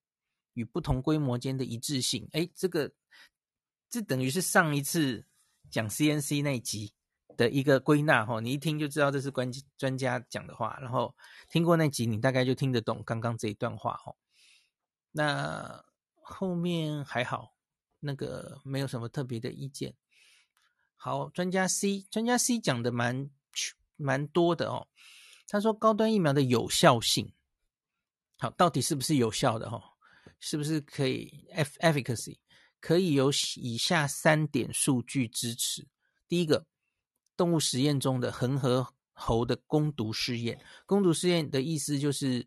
[0.53, 2.29] 与不同规模间的一致性。
[2.33, 2.93] 哎，这个
[3.89, 5.27] 这等于是上一次
[5.71, 6.93] 讲 CNC 那集
[7.37, 11.15] 的一个归纳哈，你一听就知道这是专专家讲的话，然后
[11.49, 14.15] 听过那集，你大概就听得懂刚刚这一段话哈。
[15.13, 17.57] 那后面还好，
[18.01, 19.95] 那个没有什么特别的意见。
[20.95, 23.31] 好，专家 C，专家 C 讲的蛮。
[23.97, 24.87] 蛮多的哦，
[25.49, 27.33] 他说高端疫苗的有效性，
[28.39, 29.83] 好，到底是不是有效的哈？
[30.39, 31.49] 是不是可以
[31.81, 32.37] efficacy
[32.81, 35.89] 可以有以下三点数据支持？
[36.29, 36.67] 第一个，
[37.37, 42.47] 动物实验中的恒河猴的攻毒试验，攻毒试验的意思就是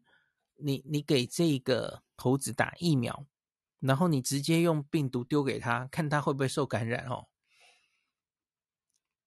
[0.56, 3.26] 你你给这个猴子打疫苗，
[3.80, 7.28] 然后你直接用病毒丢给他，看他会不会受感染哦。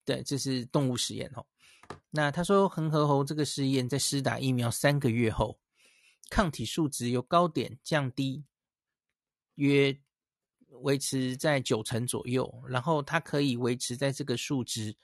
[0.04, 1.44] 对，这是动物实验哦。
[2.14, 5.58] 那他说，恒河猴这个试验在施打疫苗三个月后，
[6.28, 8.44] 抗体数值由高点降低，
[9.54, 9.98] 约
[10.82, 14.94] 维持在九成左右，然后它可以维持在这个数值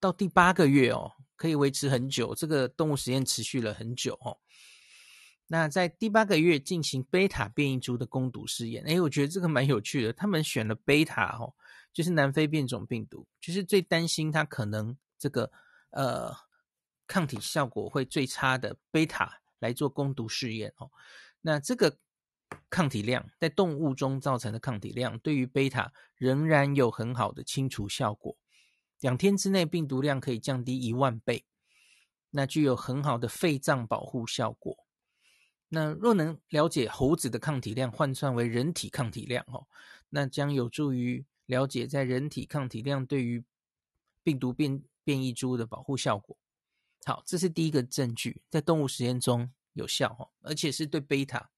[0.00, 2.34] 到第八个月哦，可以维持很久。
[2.34, 4.38] 这个动物实验持续了很久哦。
[5.46, 10.12] 那在第八个月进行贝塔变异株的攻毒试验，诶，我觉得这个蛮有趣的。
[10.14, 11.52] 他们选了贝塔哦，
[11.92, 15.52] 就是南非变种病毒，就是最担心它可能这个。
[15.90, 16.34] 呃，
[17.06, 20.90] 抗体效果会最差的贝塔来做攻毒试验哦。
[21.40, 21.98] 那这个
[22.68, 28.36] 抗体量在动物中造成的抗体量，对于贝塔仍然有很好的清除效果。
[29.00, 31.44] 两天之内病毒量可以降低一万倍，
[32.30, 34.86] 那具有很好的肺脏保护效果。
[35.68, 39.66] 那若能了解猴子的抗体量换算为人体抗体量哦，
[40.10, 43.44] 那将有助于了解在人体抗体量对于
[44.22, 46.36] 病毒变变异株的保护效果。
[47.04, 51.50] 好，这是第一个证据，在动物实验中有效哦，而且是对贝塔。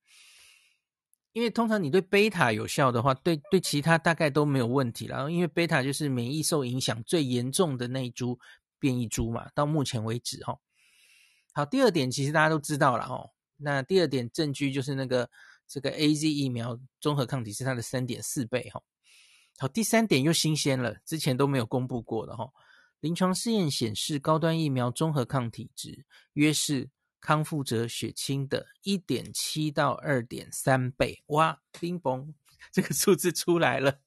[1.35, 5.31] 因为通常你对贝塔有效的话，对对其他大概都没有问题了。
[5.31, 8.39] 因为贝塔就是免疫受影响最严重的那一株
[8.79, 10.59] 变异株嘛，到目前为止哈。
[11.53, 13.29] 好，第二点其实大家都知道了哦。
[13.59, 15.29] 那第二点证据就是那个
[15.69, 18.81] 这个 AZ 疫苗综合抗体是它的三点四倍哈。
[19.59, 22.49] 好，第三点又新鲜了，之前都没有公布过的哈。
[23.03, 26.89] 临床试验显示，高端疫苗综合抗体值约是。
[27.25, 32.35] 康复者血清的一点七到二点三倍，哇，冰崩，
[32.73, 34.01] 这个数字出来了。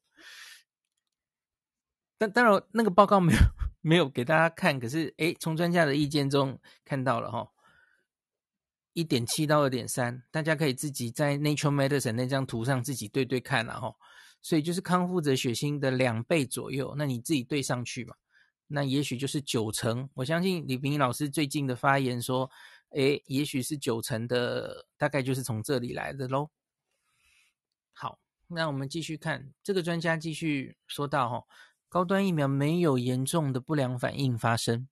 [2.18, 3.40] 但当然，那个报告没有
[3.80, 7.54] 没有给大家看，可是，诶，从专家的意见中看到了哈，
[8.92, 13.96] 一点七到二点三，大家可以自己在 Nature Medicine 那张图上自己对对看了哈。
[14.42, 18.14] 所以就是康复者血清的两倍左右，那你自己对上去嘛，
[18.68, 20.10] 那也许就是九成。
[20.16, 22.50] 我相信李秉颖老师最近的发言说。
[22.92, 26.50] 诶，也许是九成的，大概就是从这里来的喽。
[27.92, 31.44] 好，那我们继续看这个专家继续说到哈，
[31.90, 34.88] 高端疫苗没有严重的不良反应发生。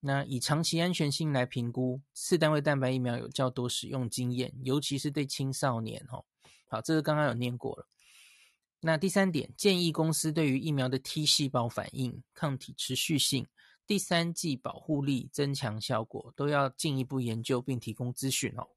[0.00, 6.24] 那以长期安全性来评估，次单位蛋白疫苗有较多使用经验，尤其是对青少年哦。
[6.68, 7.86] 好，这个刚刚有念过了。
[8.86, 13.48] 那第三点，建议公司对于疫苗的 T 细胞反应、抗体持续性。
[13.84, 18.68] 第三剂保护力增强效果都要进一步研究并提供资讯哦。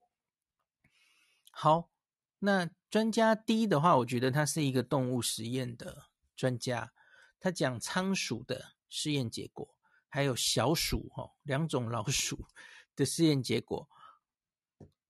[1.51, 1.91] 好，
[2.39, 6.91] 那专家 D 的话，我觉得他是一个动物实验的专家，
[7.39, 9.75] 他讲仓鼠的试验结果，
[10.07, 12.47] 还有小鼠哈两种老鼠
[12.95, 13.87] 的试验结果。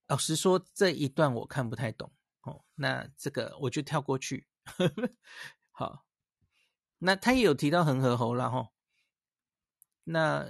[0.07, 2.65] 老实说，这一段我看不太懂哦。
[2.75, 4.48] 那这个我就跳过去。
[5.71, 6.05] 好，
[6.99, 8.69] 那他也有提到恒河猴了哈。
[10.03, 10.47] 那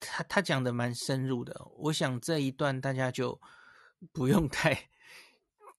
[0.00, 3.40] 他他讲的蛮深入的，我想这一段大家就
[4.12, 4.90] 不用太，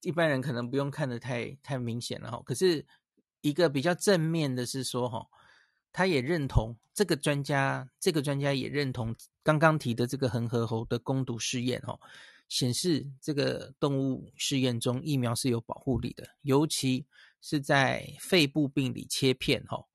[0.02, 2.42] 一般人可能不用看得太太明显了哈。
[2.46, 2.86] 可是
[3.42, 5.28] 一个比较正面的是说哈，
[5.92, 12.00] 他也认同这个专家，这个专家也认同刚刚提的这个恒河猴的攻读试验哈，
[12.50, 17.06] 显示这个动物试验中疫苗是有保护力的，尤其
[17.40, 19.86] 是在肺部病理切片哈。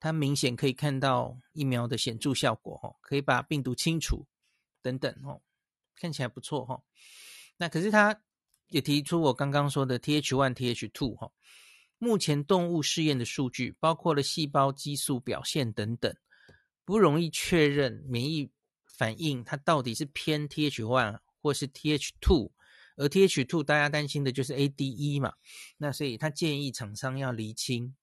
[0.00, 4.24] 它明显可以看到疫苗的显著效果，哈，可以把病毒清除，
[4.80, 5.42] 等等，哦，
[5.96, 6.80] 看起来不错，哈。
[7.56, 8.22] 那可是他
[8.68, 11.32] 也提出我刚刚说的 T H one T H two，哈，
[11.98, 16.16] 目前动物试验的数据包括了细胞激素表现等等，
[16.84, 18.48] 不容易确认免疫
[18.86, 22.52] 反应它到底是偏 T H one 或是 TH two，
[22.96, 25.34] 而 TH two 大家担心的就是 ADE 嘛，
[25.76, 27.96] 那所以他建议厂商要厘清。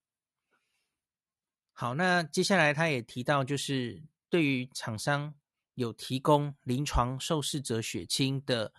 [1.73, 5.35] 好，那接下来他也提到，就是对于厂商
[5.73, 8.73] 有提供临床受试者血清的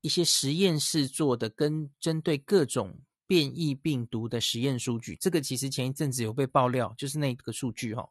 [0.00, 8.08] 一些实验室做的跟针对各种变异病毒的实验数据，这个其实前一阵子有被爆料，就是那个数据哈，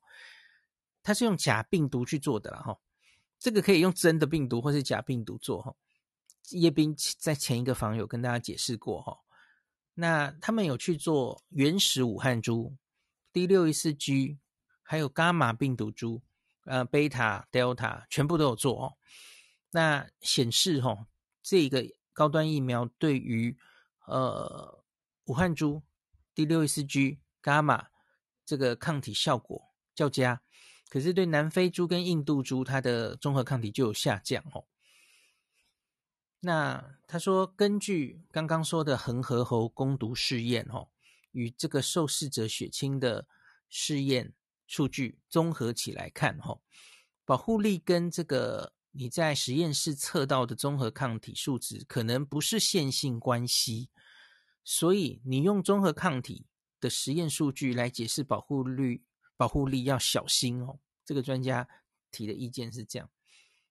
[1.01, 2.77] 它是用假病毒去做的啦哈，
[3.39, 5.75] 这个可以用真的病毒或是假病毒做哈。
[6.51, 9.19] 叶斌在前一个房有跟大家解释过哈，
[9.95, 12.77] 那他们有去做原始武汉株。
[13.33, 14.39] D 六一四 G，
[14.81, 16.23] 还有伽马病毒株，
[16.63, 18.97] 呃，贝塔、德尔塔，全部都有做哦。
[19.71, 21.07] 那显示哈、哦，
[21.43, 23.55] 这个高端疫苗对于
[24.07, 24.83] 呃
[25.25, 25.83] 武汉株
[26.33, 27.89] D 六一四 G、伽马
[28.43, 29.61] 这个抗体效果
[29.93, 30.41] 较佳，
[30.89, 34.65] 可是对南非猪跟印度猪，它的综合抗体就有下降哦。
[36.39, 40.89] 那他说，根据刚刚说的恒河猴攻毒试验哦。
[41.33, 43.27] 与这个受试者血清的
[43.69, 44.33] 试验
[44.65, 46.61] 数据综合起来看，哦，
[47.25, 53.89] 保护力跟这个你在实验室测到的综合抗体数值可能不是线性关系，
[54.63, 56.47] 所以你用综合抗体
[56.79, 59.03] 的实验数据来解释保护率、
[59.37, 60.77] 保护力要小心哦。
[61.05, 61.65] 这个专家
[62.11, 63.09] 提的意见是这样，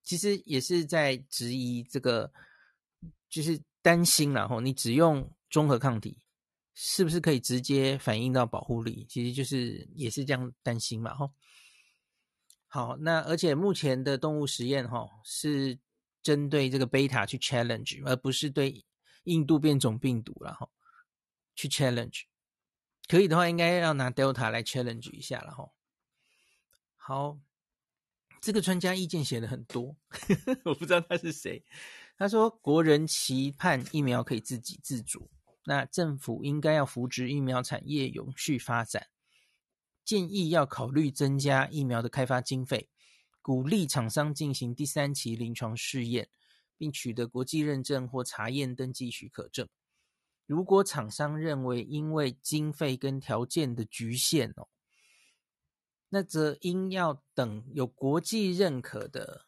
[0.03, 2.33] 其实也是在质疑这个，
[3.29, 6.23] 就是担心然后你只用综合抗体。
[6.79, 9.07] 是不是可以直接反映到保护力？
[9.09, 11.33] 其实就是也是这样担心嘛，吼。
[12.67, 15.79] 好，那而且目前的动物实验，哈，是
[16.23, 18.85] 针对这个贝塔去 challenge，而不是对
[19.25, 20.69] 印度变种病毒了，哈，
[21.55, 22.25] 去 challenge。
[23.09, 25.71] 可以的话，应该要拿 Delta 来 challenge 一下了，哈。
[26.97, 27.39] 好，
[28.41, 29.97] 这个专家意见写的很多，
[30.65, 31.65] 我不知道他是谁。
[32.19, 35.31] 他说，国人期盼疫苗可以自给自足，
[35.67, 39.07] 那政府应该要扶植疫苗产业永续发展，
[40.05, 42.89] 建议要考虑增加疫苗的开发经费，
[43.41, 46.29] 鼓励厂商进行第三期临床试验，
[46.77, 49.69] 并取得国际认证或查验登记许可证。
[50.47, 54.69] 如果厂商认为因为经费跟条件的局限哦，
[56.09, 59.47] 那则应要等有国际认可的。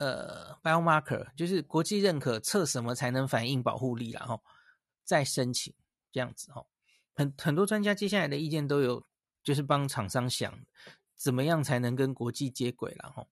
[0.00, 4.40] 呃，biomarker 就是国际认可测什么才能反映保护力，然后
[5.02, 5.74] 再申请
[6.12, 6.64] 这样子哈。
[7.14, 9.04] 很很多专家接下来的意见都有，
[9.42, 10.64] 就是帮厂商想
[11.16, 13.26] 怎么样才能跟国际接轨了哈。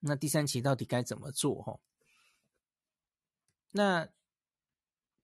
[0.00, 1.78] 那第三期到底该怎么做哈？
[3.72, 4.08] 那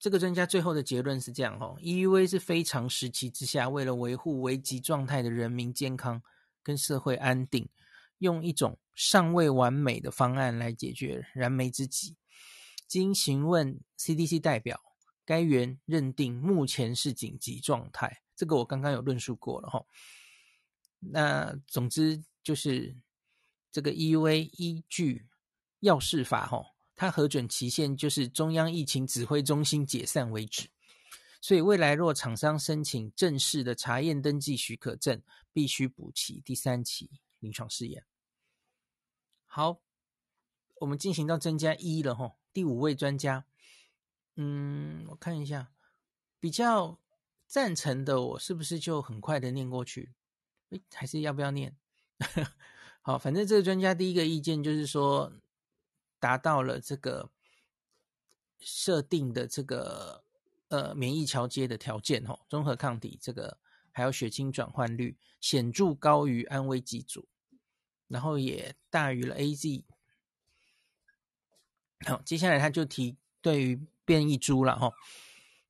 [0.05, 6.23] 这个专家最后的结论是这样哈：EUA 是非常时期之下，为了维护危急状态的人民健康
[6.63, 7.67] 跟社会安定。
[8.19, 12.19] 用一种尚未完美的方案来解决燃眉之急。
[12.87, 14.79] 经询问 CDC 代表，
[15.25, 18.21] 该员认定目前是紧急状态。
[18.37, 19.87] 这个我刚刚有论述过了哈。
[21.01, 22.95] 那总之就是
[23.73, 25.25] 这个 EUA 依据
[25.81, 26.63] 药事法哈，
[26.97, 30.69] 它核准期限就是中央疫情指挥中心解散为止。
[31.41, 35.23] 所以未来若厂商申请正式的查验登记许可证，
[35.53, 37.11] 必须补齐第三期。
[37.41, 38.07] 临床试验，
[39.45, 39.83] 好，
[40.77, 43.45] 我们进行到增加一了吼，第五位专家，
[44.37, 45.71] 嗯，我看一下，
[46.41, 46.99] 比较
[47.47, 50.15] 赞成的，我是不是就很快的念过去？
[50.71, 51.77] 诶，还是要不要念？
[53.03, 55.31] 好，反正这个专家第一个意见就是说，
[56.25, 57.31] 达到了这个
[58.59, 60.25] 设定的这个
[60.69, 63.59] 呃免疫桥接的条件哈，中和抗体这个
[63.93, 67.29] 还有血清转换率显著高于安慰剂组。
[68.09, 69.85] 然后也大于了 AZ。
[72.07, 74.93] 好，接下来他就提对于变异株了哈。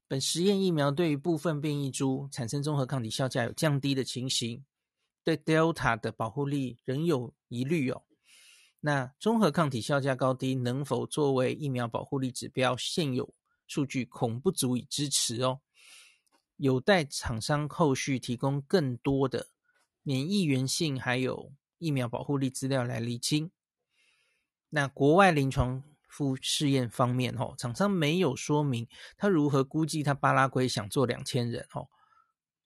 [0.06, 4.64] 本实验疫苗对于部分变异株产生中和抗体效价有降低的情形，
[5.24, 8.04] 对 Delta 的保护力仍有疑虑哦。
[8.86, 12.76] 那中和抗体效价高低能否作为疫苗保护力指标？
[12.76, 13.34] 现有
[13.66, 15.60] 数据恐不足以支持哦，
[16.58, 19.46] 有待厂商后续提供更多的
[20.02, 21.52] 免疫原性还有。
[21.78, 23.50] 疫苗保护力资料来厘清。
[24.68, 31.88] 那国外临床副试验方面，吼，厂商没有说明他如何估计他巴拉圭想做两千人，吼，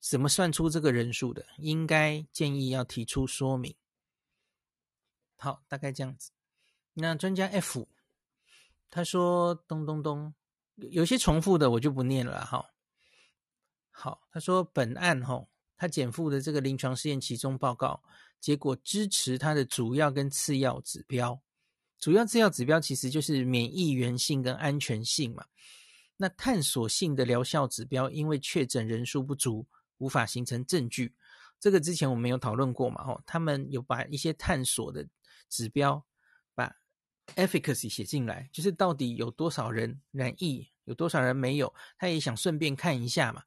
[0.00, 1.46] 怎么算出这个人数的？
[1.58, 3.74] 应该建议要提出说明。
[5.38, 6.30] 好，大概这样子。
[6.92, 7.88] 那专家 F
[8.90, 10.34] 他说：“咚咚咚，
[10.76, 12.68] 有些重复的我就不念了，哈。
[13.90, 18.02] 好，他说本案，吼，他减负的这个临床试验其中报告。”
[18.40, 21.42] 结果支持它的主要跟次要指标，
[21.98, 25.44] 主要次要指标其实就是免疫原性跟安全性嘛。
[26.16, 29.66] 那探索性的疗效指标，因为确诊人数不足，
[29.96, 31.12] 无法形成证据。
[31.58, 33.02] 这个之前我们有讨论过嘛？
[33.02, 35.04] 哦，他们有把一些探索的
[35.48, 36.04] 指标，
[36.54, 36.76] 把
[37.36, 43.44] efficacy 写进来，就是到底有多少人染疫，有多少人没有，他也想顺便看一下嘛。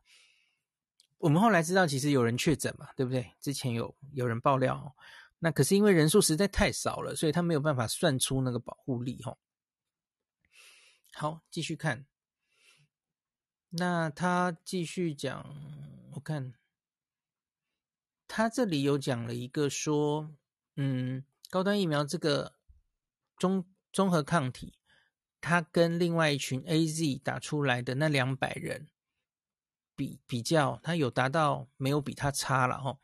[1.18, 3.32] 我们后来知道，其实有人确诊嘛，对不对？
[3.40, 4.96] 之前有有人爆料，
[5.40, 9.38] 那可是因为人数实在太少了，所以他没有办法算出那个保护力哦。
[11.14, 12.06] 好，继续看。
[13.70, 15.56] 那他继续讲，
[16.14, 16.54] 我看
[18.28, 20.30] 他这里有讲了一个说，
[20.76, 22.56] 嗯，高端疫苗这个
[23.38, 24.74] 综综合抗体，
[25.40, 28.88] 它跟另外一群 AZ 打出来的那两百人。
[29.94, 32.98] 比比较，它有达到没有比它差了哈。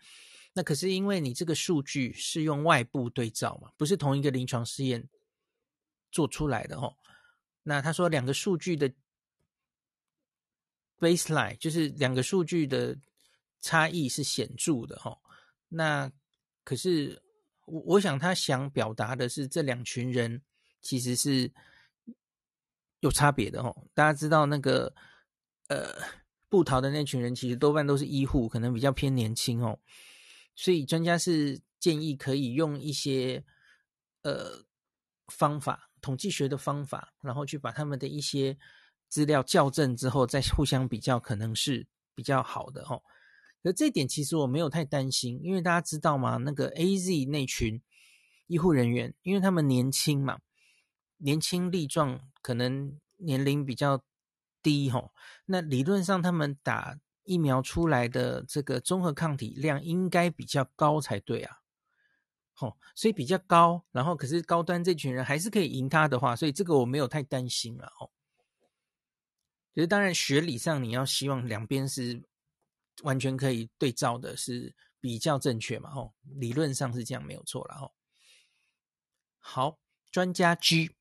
[0.53, 5.07] 那可是因为你这个数据是用外部对照嘛，不是同一个临床试验
[6.09, 6.95] 做出来的哈。
[7.61, 8.91] 那他说两个数据的
[10.97, 12.97] baseline 就是两个数据的
[13.59, 15.19] 差异是显著的哈。
[15.67, 16.11] 那
[16.63, 17.21] 可是
[17.67, 20.41] 我我想他想表达的是这两群人
[20.81, 21.53] 其实是
[23.01, 23.73] 有差别的哈。
[23.93, 24.93] 大家知道那个
[25.69, 25.93] 呃。
[26.49, 29.77] 布逃的那群人其实多半都是医护，可能比较偏年轻哦，
[30.55, 33.43] 所以专家是建议可以用一些
[34.21, 34.63] 呃
[35.27, 38.57] 方法，统计学的方法，然后去把他们的一些
[39.09, 43.03] 资料校正之后再互相比较，可能是比较好的哦。
[43.63, 46.37] 可这一点其实我没有太担心，因为大家知道吗？
[46.37, 47.81] 那个 AZ 那群
[48.47, 50.39] 医护人员，因为他们年轻嘛，
[51.17, 54.03] 年轻力壮，可能年龄比较。
[54.63, 55.13] 低吼，
[55.45, 61.59] 那理论上他们打疫苗出来的这个综合抗体量应该比较高才对啊。
[62.59, 68.09] 哦，所以比较高，然后可是高端这群人还是可以赢他的话，所以这个我没有太担心了哦。
[69.73, 72.23] 其实当然学理上你要希望两边是
[73.03, 77.91] 完全可以对照的，是比较正确嘛，哦，理论上是这样没有错了哦。
[79.37, 79.79] 好，
[80.11, 80.91] 专家 G，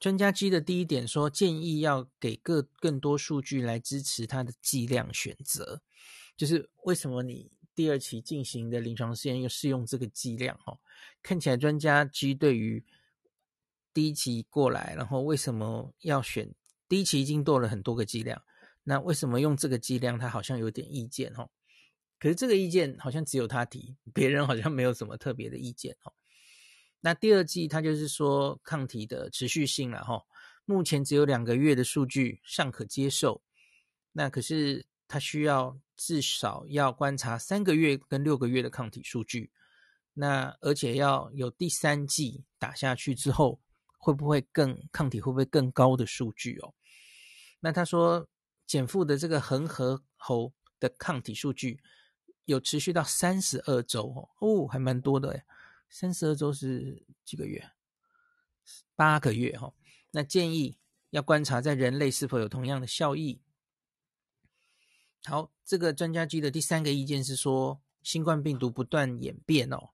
[0.00, 5.82] 专家 G 的第一点说，建议要给个更多数据来支持他的剂量选择，
[6.36, 10.58] 就是为什么你第二期进行的临床试验又是用这个剂量？
[10.66, 10.80] 哦，
[11.22, 12.84] 看起来专家 G 对于
[13.94, 16.52] 第一期过来，然后为什么要选
[16.88, 18.42] 第一期已经做了很多个剂量，
[18.84, 20.18] 那为什么用这个剂量？
[20.18, 21.50] 他好像有点意见哦。
[22.18, 26.12] 可是这个意见好像只有他提，别人好像没有什么特别的意见哦。
[27.00, 30.22] 那第二剂他就是说抗体的持续性了哈，
[30.64, 33.42] 目前只有两个月的数据尚可接受，
[34.12, 39.50] 那可是他需要至少要观察三个月跟六个月的抗体数据，
[40.14, 43.60] 那而且要有第三剂打下去之后
[43.98, 46.72] 会不会更抗体会不会更高的数据哦？
[47.58, 48.28] 那他说
[48.66, 51.80] 减负的这个恒河猴的抗体数据
[52.44, 55.44] 有持续到三十二周哦，哦还蛮多的诶
[55.88, 57.70] 三十二周是几个月？
[58.96, 59.72] 八个月哈。
[60.10, 60.78] 那建议
[61.10, 63.40] 要观察在人类是否有同样的效益。
[65.24, 69.90] 好，这个专家机的第三个意见是说，新冠病毒不断演变哦，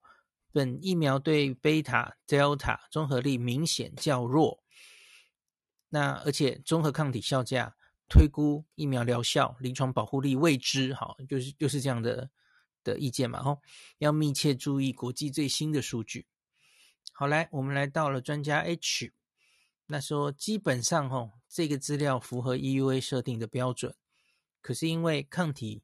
[0.53, 4.65] 本疫苗对贝塔、德尔塔综合力明显较弱。
[5.91, 7.77] 那而且综合抗体效价
[8.09, 12.31] 推估疫苗疗效、临床保护力未知，好，就是就是这样的。
[12.85, 13.61] 的意见嘛，吼，
[13.99, 16.27] 要密切注意国际最新的数据。
[17.13, 19.13] 好，来，我们来到了专家 H，
[19.87, 23.95] 那说基本上，吼，这个资料符合 EUA 设定的标准，
[24.63, 25.83] 可是因为抗体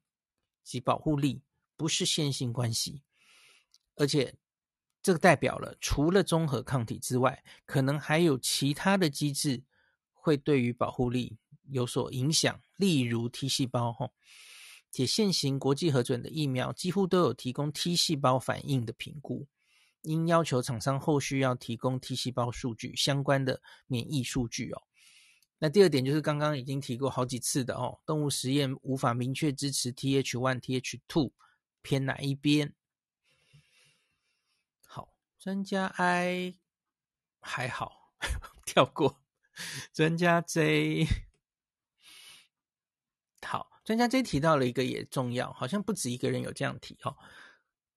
[0.62, 1.43] 及保护力
[1.77, 3.03] 不是线性关系，
[3.97, 4.37] 而且
[5.03, 9.64] 这个代表了除了综合抗体之外，可能还有其他的机制
[10.12, 11.37] 会对于保护力
[11.69, 14.12] 有所影响，例如 T 细胞，吼。
[14.91, 19.49] 且现行国际核准的疫苗几乎都有提供 T 细胞反应的评估，
[20.03, 24.83] 应要求厂商后续要提供 T 细胞数据相关的免疫数据哦。
[25.59, 31.33] 那第二点就是刚刚已经提过好几次的哦，动物实验无法明确支持 TH1、TH2
[31.83, 32.73] 偏哪一边。
[34.87, 36.55] 好，专家 I
[37.41, 38.12] 还好，
[38.65, 39.21] 跳过，
[39.93, 41.09] 专家 J。
[43.85, 47.14] 专家 J 提到了一个也重要，好像不止一个人有这样提哦。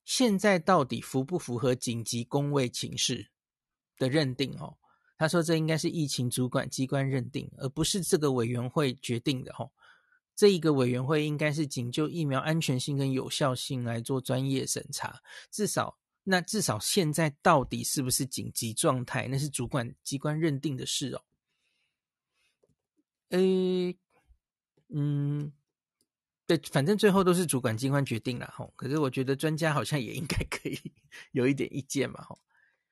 [0.03, 3.29] 现在到底符不符合紧急公卫情势
[3.97, 4.77] 的认定哦？
[5.17, 9.71] 他说这应该是疫情主管机关认定，而不是这个委员会决定的哦。
[10.35, 15.19] 这一个委员会应该是仅就疫苗安全性跟有效性来做专业审查，
[15.49, 21.21] 至少那至少现在到底是不是紧急状态，那是主管机关认定的事哦。
[23.29, 23.97] 诶，
[24.89, 25.51] 嗯。
[26.47, 28.71] 对，反正最后都是主管机关决定了吼。
[28.77, 30.79] 可是我觉得专家好像也应该 可以
[31.33, 32.39] 有一点意见嘛吼。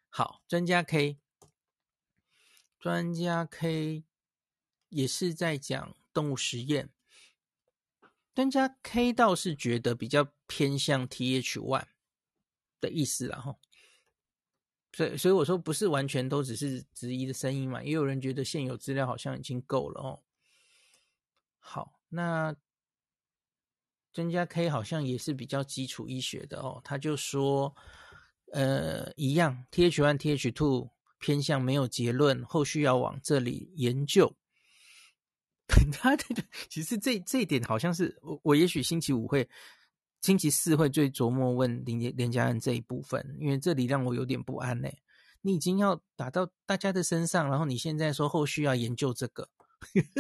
[0.10, 1.18] 好，专家 K，
[2.78, 4.04] 专家 K
[4.90, 6.90] 也是在讲动物实验。
[8.34, 11.88] 专家 K 倒是觉得比较偏向 TH one
[12.82, 13.62] 的意思了吼。
[14.92, 20.24] 所以，所以我说不是完全都只是质疑的声音嘛，也有人觉得现有资料好像已经够了哦。
[21.60, 22.54] 好，那。
[24.16, 27.76] 专家 K 好像也是比较基础医学的哦，他就说，
[28.54, 30.90] 呃，一样，TH1、TH2
[31.20, 34.34] 偏向没有结论，后续要往这里研究。
[35.92, 36.26] 他的
[36.70, 39.46] 其实这这一点好像是我，我也许星期五会，
[40.22, 44.88] 星期四会最琢磨问林林家人这一部分，因为这里让我有点不安呢。
[45.42, 49.50] 你已经要打到大家的身上，然后你现在说后续要研究这个，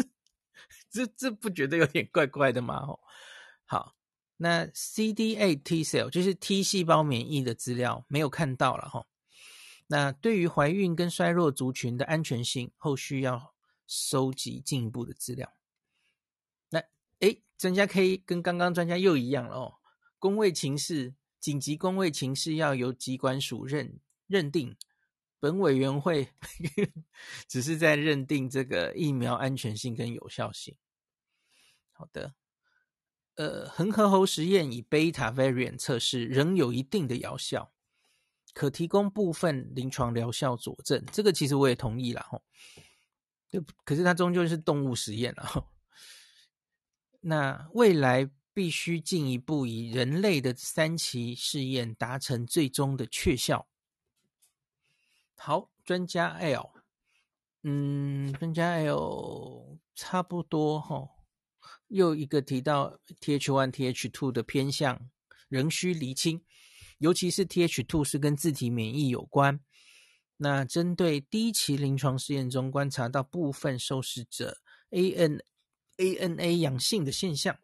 [0.91, 2.79] 这这不觉得有点怪怪的吗？
[2.85, 2.99] 哦。
[3.65, 3.95] 好，
[4.37, 9.07] 那 CD8 T cell 就是 T 细胞免疫的资料没有看到了哈。
[9.87, 13.53] 那对于怀孕跟衰弱族群的安全性，后续要
[13.87, 15.53] 收集进一步的资料。
[16.69, 16.83] 那
[17.19, 19.75] 诶，专家 K 跟刚刚专家又一样了哦。
[20.17, 24.75] 公卫情势，紧急公卫情势要由疾管署认认定，
[25.39, 26.29] 本委员会
[27.47, 30.75] 只是在认定这个疫苗安全性跟有效性。
[31.91, 32.33] 好的。
[33.35, 37.71] 呃，恒河猴实验以贝塔 variant 测试仍有一定的疗效，
[38.53, 41.03] 可提供部分临床疗效佐证。
[41.11, 42.41] 这个其实我也同意了哈。
[43.47, 45.67] 就可是它终究是动物实验了。
[47.21, 53.67] 那未来必须进一步以人类的三期试验达成最终的确效。
[55.37, 56.71] 好，专家 L，
[57.63, 61.09] 嗯，专家 L 差不多哈，
[61.87, 65.09] 又一个提到 Th1、Th2 的偏向
[65.47, 66.43] 仍需厘清，
[66.97, 69.59] 尤其是 Th2 是跟自体免疫有关。
[70.37, 74.57] 那针对第一期临床试验中观察到部分受试者
[74.89, 75.39] AN
[75.97, 77.57] ANA 阳性的现象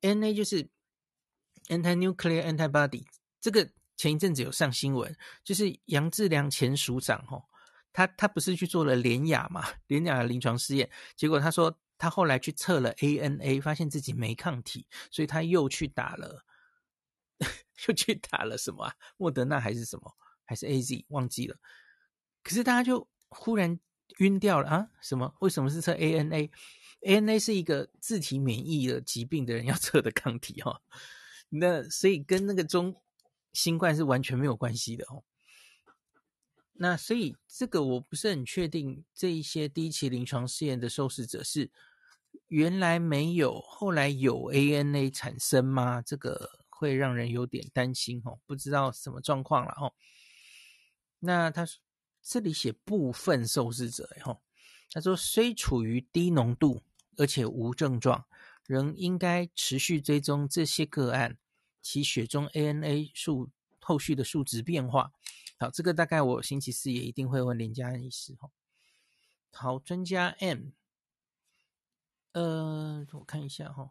[0.00, 0.70] ，NA 就是
[1.68, 3.04] anti-nuclear antibody，
[3.40, 3.68] 这个
[3.98, 5.14] 前一阵子有上新闻，
[5.44, 7.44] 就是杨志良前署长哦，
[7.92, 16.44] 他他不是去做了联雅嘛，联雅的临床试验，结果他说他后来去测了 ANA，发现自己没抗体，所以他又去打了，
[17.86, 18.96] 又去打了什么啊？
[19.16, 20.12] 莫德纳还是什么？
[20.44, 21.04] 还是 AZ？
[21.10, 21.56] 忘记了。
[22.42, 23.78] 可是大家就忽然
[24.18, 24.88] 晕掉了啊？
[25.00, 25.32] 什么？
[25.38, 30.82] 为什么是测 ANA？ANA 是一个自体免疫的疾病的人要测的抗体、哦。
[31.50, 33.00] 那所以跟那个中
[33.52, 35.22] 新冠是完全没有关系的哦。
[36.72, 41.70] 那所以这个我不是很确定，这一些第一期临床试验的受试者是
[42.52, 46.02] 原来没有，后来有 ANA 产生吗？
[46.02, 49.94] 这个会让人有点担心哦，不知道什么状况了哦。
[51.20, 51.66] 那他。
[52.24, 54.42] 这里写部分受试者，吼，
[54.92, 56.80] 他说虽处于低浓度，
[57.16, 58.24] 而且无症状，
[58.64, 61.36] 仍应该持续追踪这些个案
[61.80, 63.50] 其血中 ANA 数
[63.80, 65.10] 后续的数值变化。
[65.58, 68.52] 好，这个大概我星期四也一定会问连家安医师，吼。
[69.50, 70.66] 好，专家 M，
[72.32, 73.90] 呃，我看一下，哈，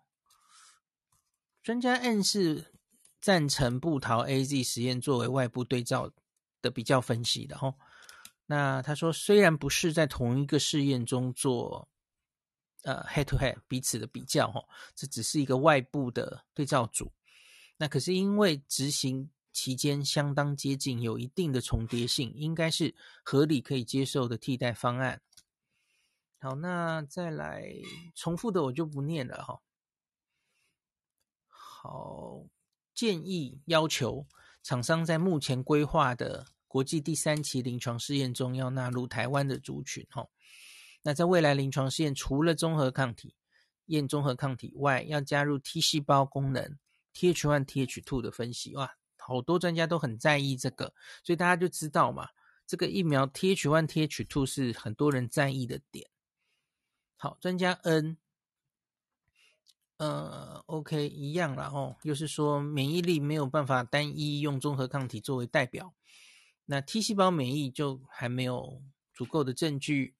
[1.61, 2.73] 专家 M 是
[3.19, 6.11] 赞成部桃 AZ 实验作为外部对照
[6.61, 7.75] 的比较分析的，吼。
[8.47, 11.87] 那他说，虽然不是在同一个试验中做
[12.83, 14.61] 呃 head to head 彼此的比较哈，
[14.95, 17.11] 这只是一个外部的对照组。
[17.77, 25.21] 那可是因为执行期间相当接近，有一定的重叠性，应该是合理可以接受的替代方案。
[26.43, 27.71] 好，那再来
[28.15, 29.61] 重复的我就不念了哈。
[31.47, 32.45] 好，
[32.95, 34.25] 建议要求
[34.63, 36.47] 厂商在目前规划的。
[36.67, 40.29] 国际第三期临床试验中要纳入台湾的族群，哦，
[41.01, 43.35] 那在未来临床试验，除了综合抗体
[43.87, 46.79] 验综合抗体外，要加入 T 细胞功能
[47.13, 50.93] Th1、Th2 的分析，哇，好多专家都很在意这个，
[51.25, 52.29] 所以大家就知道嘛，
[52.65, 56.09] 这个疫苗 Th1、Th2 是很多人在意的点。
[57.23, 58.17] 好，专家 N，
[59.97, 65.93] 呃，OK，一样了哦，又是说免疫力没有办法单一用综合抗体作为代表。
[66.65, 68.81] 那 T 细胞免疫就还没有
[69.13, 70.15] 足够的证据。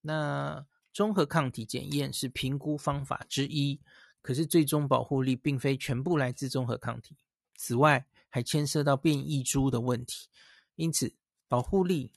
[0.00, 3.78] 那综合抗体检验是评估方法之一，
[4.20, 7.14] 可是最终保护力并非全部来自综合抗体。
[7.54, 10.26] 此外，还牵涉到变异株的问题，
[10.74, 11.14] 因此
[11.46, 12.10] 保护力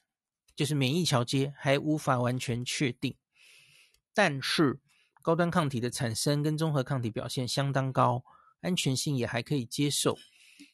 [0.55, 3.15] 就是免疫桥接还无法完全确定。
[4.18, 4.80] 但是
[5.22, 8.24] 高端抗体的产生跟综合抗体表现相当高，
[8.61, 10.18] 安全性也还可以接受。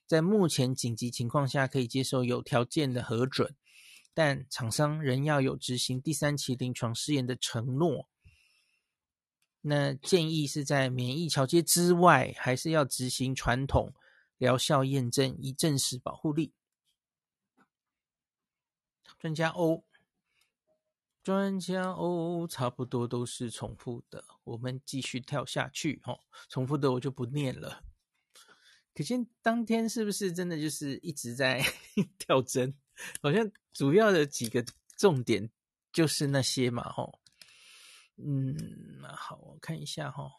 [0.08, 3.54] 在目前紧急情况下，可以接受有条件的核准，
[4.14, 8.08] 但厂商仍要有执行第三期临床试验的承诺。
[9.60, 13.94] 那建议是在免疫桥接之外，还是要执行传统
[14.38, 16.54] 疗效验证，以证实保护力。
[19.20, 19.84] 专家 O，
[21.24, 26.20] 专家哦差不多都是重复的，我们继续跳下去哦。
[26.50, 27.84] 重复的我就不念了。
[28.94, 31.64] 可见当天是不是真的就是一直在
[32.20, 32.76] 跳针？
[33.22, 34.64] 好像主要的几个
[34.98, 35.50] 重点
[35.92, 37.20] 就是那些嘛，吼。
[38.18, 40.30] 嗯，那好，我看一下哈。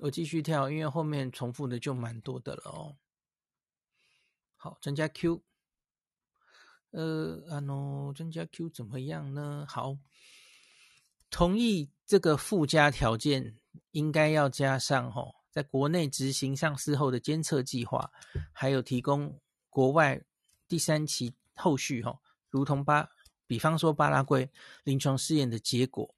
[0.00, 2.96] 我继续跳，因为后面重复的就蛮多的了哦。
[4.56, 5.42] 好，专家 Q，
[6.90, 9.66] 呃，啊喏，专家 Q 怎么样呢？
[9.68, 9.96] 好，
[11.30, 13.58] 同意这个附加条件
[13.90, 15.34] 应该要加上吼。
[15.50, 18.10] 在国内执行上市后的监测计划，
[18.52, 20.22] 还有提供国外
[20.68, 23.08] 第三期后续哈，如同巴，
[23.46, 24.48] 比方说巴拉圭
[24.84, 26.14] 临床试验的结果。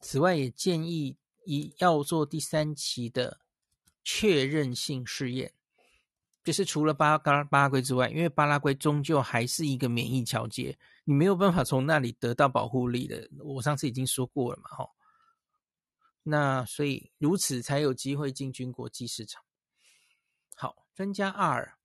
[0.00, 3.38] 此外，也建议一要做第三期的
[4.02, 5.52] 确认性试验，
[6.44, 13.28] 就是除了巴巴巴拉圭之外，因为巴拉圭终究还是一个免疫桥接，你没有办法从那里得到保护力的。
[13.40, 14.90] 我上次已经说过了嘛，哈。
[16.22, 19.42] 那所以如此才有机会进军国际市场。
[20.54, 21.76] 好，专家二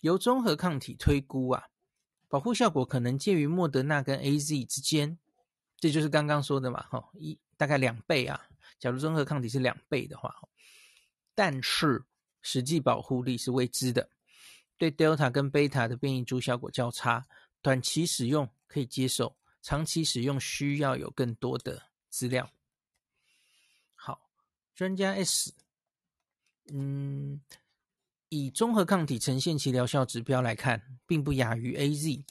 [0.00, 1.68] 由综合抗体推估啊，
[2.28, 5.18] 保护效果可能介于莫德纳跟 AZ 之间，
[5.78, 8.48] 这就是刚刚说的嘛，哈，一大概两倍啊。
[8.78, 10.34] 假如综合抗体是两倍的话，
[11.34, 12.04] 但是
[12.42, 14.10] 实际保护力是未知的，
[14.76, 17.26] 对 Delta 跟 Beta 的变异株效果较差，
[17.62, 21.80] 短期使用可以接受，长期使用需要有更多的
[22.10, 22.50] 资料。
[23.94, 24.28] 好，
[24.74, 25.54] 专家 S，
[26.72, 27.40] 嗯，
[28.28, 32.24] 以综合抗体呈现其疗效指标来看，并不亚于 AZ。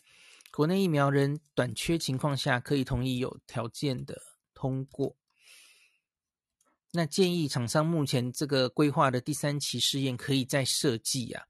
[0.51, 4.21] 国内疫苗仍短缺情况下，可以同意有条件的
[4.53, 5.15] 通过。
[6.93, 11.45] 那建议厂商目前这个规划的第三期试验可以再设计啊，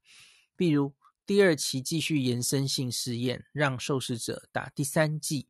[0.54, 0.94] 比如
[1.26, 5.48] 第二期继续延伸性试验，让受试者打第三剂。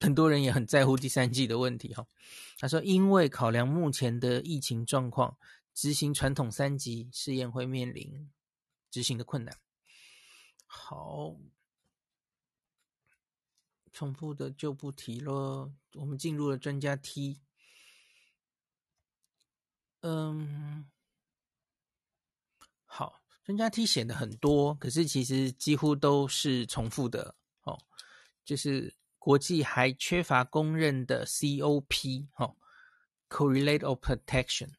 [0.00, 2.06] 很多人也很在乎第三剂的问题哈。
[2.58, 5.38] 他说，因为考量目前的疫情状况，
[5.72, 8.30] 执行传统三级试验会面临
[8.90, 9.56] 执行的困难。
[10.66, 11.36] 好，
[13.92, 15.72] 重复的就不提了。
[15.94, 17.40] 我们进入了专家 T。
[20.04, 20.90] 嗯，
[22.84, 27.78] 好，专家 T 写的很多，可是其实几乎都是重复的哦。
[28.44, 32.56] 就是国际还缺乏公认的 COP 哦
[33.28, 34.72] ，Correlate of Protection，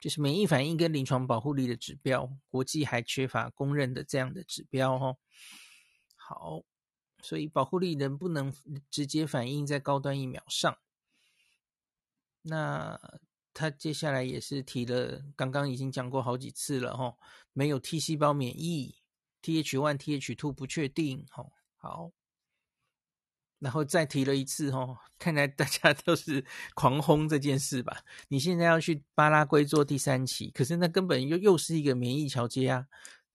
[0.00, 5.18] 就是免疫反应跟临床保护力的指标，国际还缺乏公认的这样的指标哦。
[6.16, 6.64] 好，
[7.22, 8.52] 所以保护力能不能
[8.90, 10.76] 直接反映在高端疫苗上？
[12.42, 13.00] 那？
[13.54, 17.16] 他接下来也是提了，刚刚已经讲过好几次了哈，
[17.52, 18.96] 没有 T 细胞免疫
[19.42, 21.46] ，TH1、TH2 不确定，哈，
[21.76, 22.10] 好，
[23.60, 26.44] 然后再提了一次哈，看来大家都是
[26.74, 28.04] 狂轰这件事吧？
[28.28, 32.88] 你现在要去巴拉圭做第三期，可是那根本又又是一个免疫桥接啊，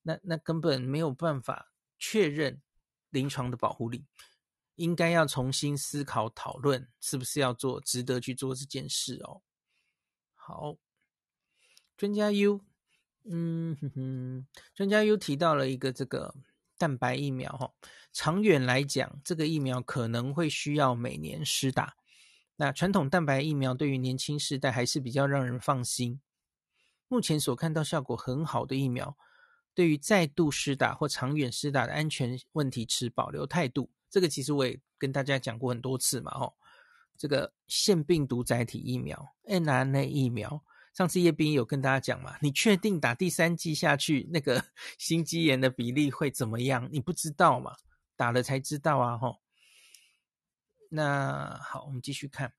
[0.03, 2.61] 那那根本没有办法确认
[3.09, 4.05] 临床的保护力，
[4.75, 9.41] 应该要重新思考讨论，是不是要做，值得去做这件事哦。
[10.49, 10.77] 好，
[11.95, 12.61] 专家 U，
[13.23, 16.33] 嗯哼哼，专家 U 提到了一个这个
[16.75, 17.71] 蛋白疫苗哈，
[18.11, 21.95] 长远来讲，这个疫苗可能会需要每年施打。
[22.55, 26.19] 那传统蛋白疫苗对于年轻世代还是比较让人放心。
[27.07, 29.15] 目前所看到效果很好的疫苗，
[29.75, 33.91] 对于再度施打或长远施打的安全问题持保留态度。
[34.09, 36.55] 这个其实我也跟大家讲过很多次嘛，吼。
[37.19, 40.63] 这个腺病毒载体疫苗 mRNA 疫苗，
[40.93, 42.37] 上次叶斌有跟大家讲嘛？
[42.41, 44.63] 你确定打第三剂下去，那个
[44.97, 46.87] 心肌炎的比例会怎么样？
[46.93, 47.75] 你不知道嘛？
[48.15, 49.17] 打了才知道啊！
[49.17, 49.41] 吼。
[50.89, 52.53] 那好，我们继续看，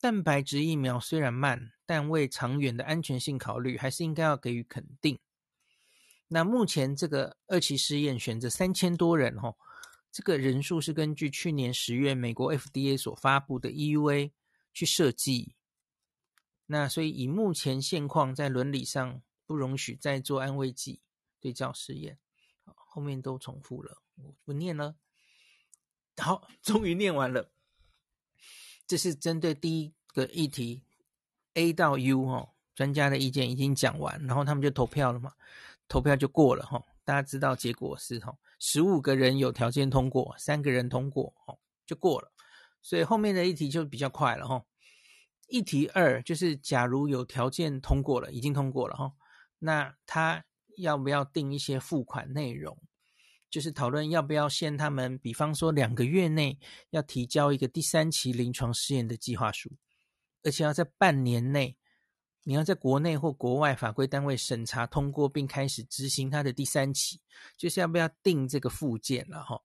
[0.00, 5.18] 蛋白质疫苗虽然慢，但为长远的安全性考虑，还是应该要给予肯定。
[6.28, 9.58] 那目前这个二期试验选择三千多人，吼。
[10.18, 14.32] 这个人数是根据去年十月美国 FDA 所发布的 EUA
[14.74, 15.54] 去设计，
[16.66, 21.02] 那所以以目前现况，在伦理上不容许再做安慰剂
[21.38, 22.18] 对照试验。
[22.64, 24.96] 后面都重复了，我不念了。
[26.16, 27.52] 好，终于念完了。
[28.88, 30.82] 这是针对第一个议题
[31.54, 35.34] A 到 U 哦，专家的意见已经讲完，然后他们就投票了嘛，
[35.86, 36.84] 投票就过了哈。
[37.08, 38.38] 大家知道结果是吼。
[38.60, 42.30] 十五个人有条件通过，三个人通过，哦，就过了。
[42.82, 44.62] 所以后面的议题就比较快了，哈。
[45.46, 49.14] 议题二就是，假如有条件通过了，已经通过了，哈，
[49.58, 50.44] 那他
[50.76, 52.76] 要不要定一些付款内容？
[53.48, 56.58] 就是讨论要不要限他们，比方说两个月内
[56.90, 59.72] 要提交一个第三期临床试验的计划书，
[60.42, 61.78] 而且要在半年内。
[62.44, 67.20] 你要在国内或国外法规单位审查通过，并开始执行它的第三期，
[67.58, 69.60] 就是要不要定这个附件了哈。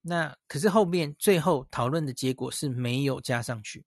[0.00, 3.86] 那可是后面最后讨论的结果是没有加上去。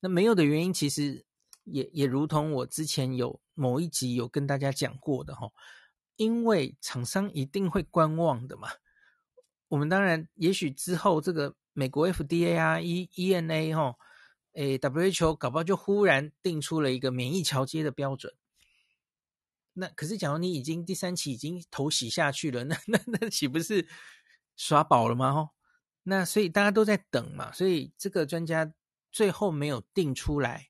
[0.00, 1.24] 那没有的原因，其实
[1.62, 5.52] 也也如同我之前有某一集有跟大家讲过的哈，
[6.16, 8.68] 因为厂商一定会观望的嘛。
[9.68, 13.96] 我们当然也许之后这个美国 FDA 啊、E EMA 哈。
[14.52, 18.34] 诶，WHO 搞不好就忽然定出了一个免疫桥接的标准。
[19.74, 23.88] 那可是，假如你已经第三期已经头洗下去了，那 那那岂不是
[24.54, 25.30] 耍宝了吗？
[25.30, 25.50] 哦，
[26.02, 27.50] 那所以大家都在等嘛。
[27.50, 28.70] 所以这个专家
[29.10, 30.68] 最后没有定出来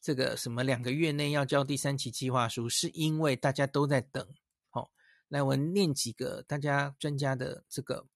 [0.00, 4.24] 这个什么两个月内要交第三期计划书，是因为大家都在等。
[4.70, 4.92] 好，
[5.26, 8.06] 来我念几个大家专家的这个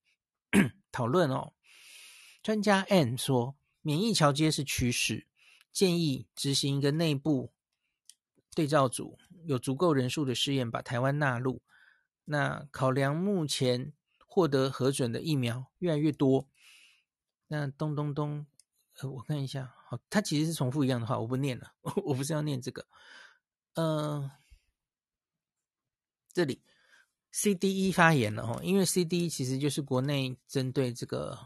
[0.92, 1.54] 讨论哦。
[2.40, 3.57] 专家 N 说。
[3.88, 5.26] 免疫桥接是趋势，
[5.72, 7.54] 建议执行一个内部
[8.54, 11.62] 对照组，有足够人数的试验，把台湾纳入。
[12.26, 13.94] 那考量目前
[14.26, 16.46] 获得核准的疫苗越来越多，
[17.46, 18.44] 那咚咚咚，
[19.00, 21.72] 呃，我看一下，好，它其实是重复一样的话，我不念了，
[22.04, 22.86] 我不是要念这个，
[23.72, 24.30] 呃，
[26.34, 26.60] 这里
[27.32, 31.38] CDE 发言了哦，因为 CDE 其实就是国内针对这个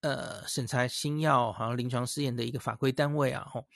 [0.00, 3.66] 呃审查新药好像临床试验的一个法规单位啊吼。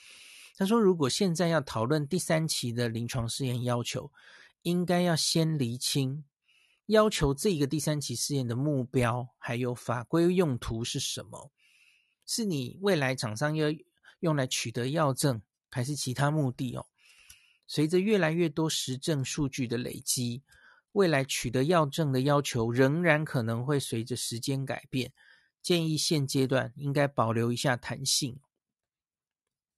[0.56, 4.12] 他说，如果现在要讨论第三期的临床试验要求，
[4.62, 6.24] 应该要先厘清
[6.86, 11.50] 要求这个第三期试验的目标，还有法规用途是什么？
[12.24, 13.66] 是你未来厂商要
[14.20, 16.86] 用来取得药证，还是其他目的哦？
[17.66, 20.42] 随着越来越多实证数据的累积，
[20.92, 25.12] 未来取得药证的要求仍然可能会随着时间改变。
[25.64, 28.38] 建议现阶段应该保留一下弹性。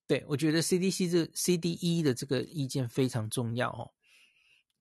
[0.09, 3.95] 对，我觉得 CDC 这 CDE 的这个意见非常重要哦，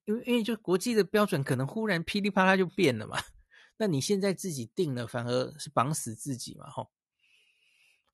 [0.05, 3.17] 因为因为就国际的标准可能忽然噼里啪啦就变了嘛，
[3.77, 6.91] 那你现在自己定了，反而是绑死自己嘛，吼。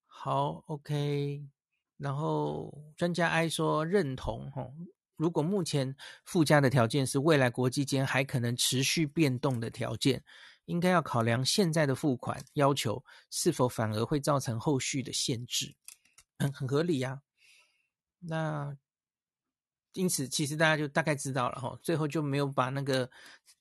[0.05, 1.45] 好，OK，
[1.97, 4.73] 然后专家 I 说认同，吼，
[5.17, 10.23] 如果目前附加的条件是未来国际间还可能持续变动的条件，
[10.65, 15.75] 应该要考量现在的付款要求是否反而会造成后续的限制。
[16.39, 17.21] 很很合理呀、啊，
[18.19, 18.77] 那
[19.93, 23.09] 因此其实大家就大概知道了哈，最后就没有把那个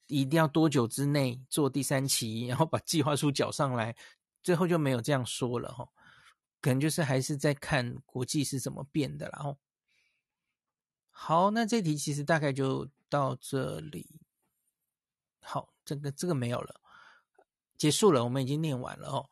[0.07, 3.95] 一定要多久之内做第三期，然后把计划书缴上来，
[4.43, 5.87] 最后就没有这样说了哈，
[6.61, 9.59] 可能就是还是在看国际是怎么变的，然后
[11.11, 14.21] 好，那这题其实大概就到这里，
[15.43, 16.80] 好，这个这个没有了，
[17.81, 19.31] 结束了，我们已经念完了哦，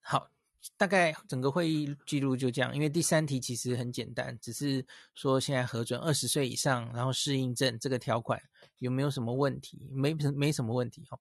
[0.00, 0.30] 好。
[0.76, 4.84] 大概整个会议记录就这样，因为第三题其实很简单，只是
[5.14, 8.40] 说现在核准二十岁以上，然后适应症这个条款
[8.78, 9.88] 有没有什么问题？
[9.92, 11.16] 没没什么问题哈。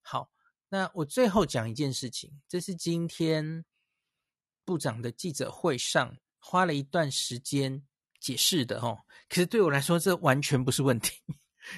[0.00, 0.28] 好，
[0.68, 3.64] 那我最后讲一件事情，这是今天
[4.64, 7.84] 部长的记者会上花了一段时间
[8.18, 8.98] 解释的哦。
[9.28, 11.20] 可是对我来说，这完全不是问题，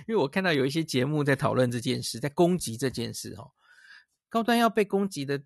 [0.06, 3.50] 因为我看到有一些节目在讨论这件事，在攻击这件事哈。
[4.28, 5.42] 高端要被攻击的。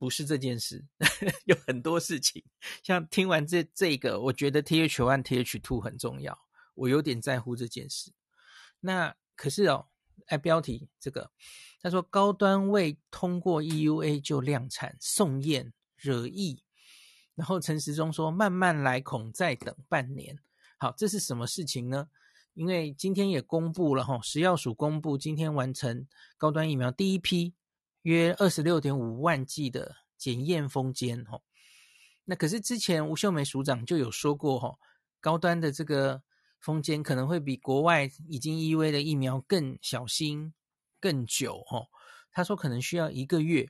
[0.00, 0.86] 不是这件事，
[1.46, 2.44] 有很多事情。
[2.84, 6.38] 像听完这这个，我觉得 TH1、TH2 很重要，
[6.76, 8.12] 我有点在乎这件事。
[8.78, 9.88] 那可是哦，
[10.26, 11.32] 哎，标题这个，
[11.82, 16.62] 他说高端未通过 EUA 就量产送验惹议，
[17.34, 20.38] 然后陈时中说慢慢来，恐再等半年。
[20.78, 22.08] 好，这是什么事情呢？
[22.58, 27.54] 因为今天也公布了哈，食药署公布今天完成高端疫苗第一批。
[28.02, 31.40] 约二十六点五万剂的检验封缄哈，
[32.24, 34.76] 那可是之前吴秀梅署长就有说过哈，
[35.20, 36.22] 高端的这个
[36.58, 40.54] 封缄可能会比国外已经 EV 的疫苗更小心、
[40.98, 41.86] 更久哈。
[42.32, 43.68] 他说可能需要一个月，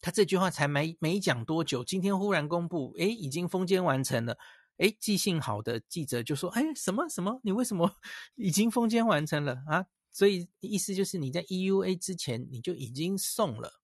[0.00, 4.38] 他这句话才没没讲多久，今天忽然公布，诶，已经封缄完成了，
[4.78, 7.40] 诶，记性好的记者就说，诶，什么什么？
[7.42, 7.96] 你为什么
[8.36, 9.86] 已经封签完成了啊？
[10.10, 13.80] 所以意思就是你在 EUA 之前你就已经送了，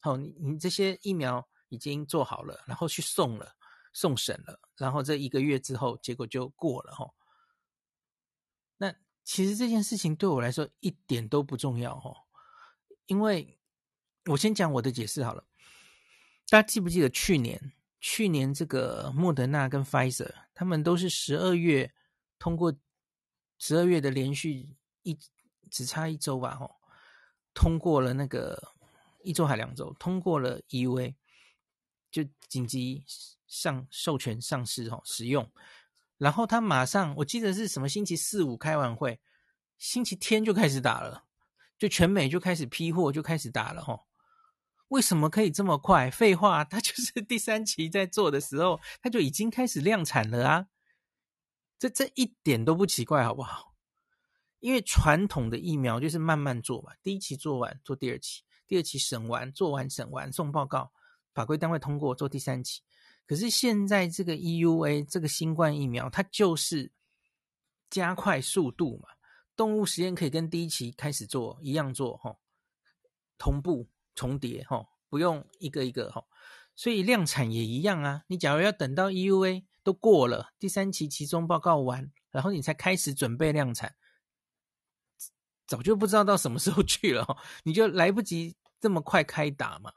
[0.00, 3.54] 好，你你这些疫苗已经做好了，然后去送了，
[3.92, 7.10] 送审了，然后这一个月之后结果就过了哈。
[8.76, 12.14] 那其实这件事情对我来说一点都不重要哈，
[13.06, 13.58] 因为
[14.26, 15.46] 我先讲我的解释好了。
[16.48, 17.72] 大家记不记得去年？
[18.02, 21.94] 去年这个莫德纳跟 Pfizer 他们都是十二月
[22.38, 22.76] 通过
[23.56, 24.76] 十二月的连续。
[25.04, 25.18] 一
[25.68, 26.76] 只差一周吧，吼，
[27.52, 28.72] 通过了那个
[29.24, 31.16] 一周还两周，通过了 EUA，
[32.08, 33.04] 就紧急
[33.48, 35.50] 上授权上市，吼，使用。
[36.18, 39.20] 然后他马上，我记得是什么星期四五开完会，
[39.76, 41.24] 星期天就开始打了，
[41.76, 44.06] 就全美就开始批货，就开始打了，吼。
[44.92, 46.10] 为什么可以这么快？
[46.10, 50.66] 废话，他就是第三期在做的时候，他就已经开始量产了啊，
[51.78, 53.74] 这这一点都不奇怪，好不好？
[54.60, 60.92] 因为传统的疫苗就是慢慢做嘛，第一期做完做第二期，第二期审完做完审完送报告，
[61.32, 62.82] 法规单位通过做第三期。
[63.26, 66.92] 可是现在这个 EUA 这个新冠疫苗，它就是
[67.88, 69.08] 加快速度嘛，
[69.56, 72.36] 动物实验可以跟第一期开始做一样做哈，
[73.38, 76.24] 同步重叠哈，不用一个一个哈，
[76.74, 78.24] 所以量产也一样啊。
[78.28, 83.94] 你假如要等到 EUA 都过了，第三期期中报告完，然后你才开始准备量产。
[85.66, 87.26] 早就不知道到什么时候去了，
[87.64, 89.92] 你就来不及这么快开打嘛。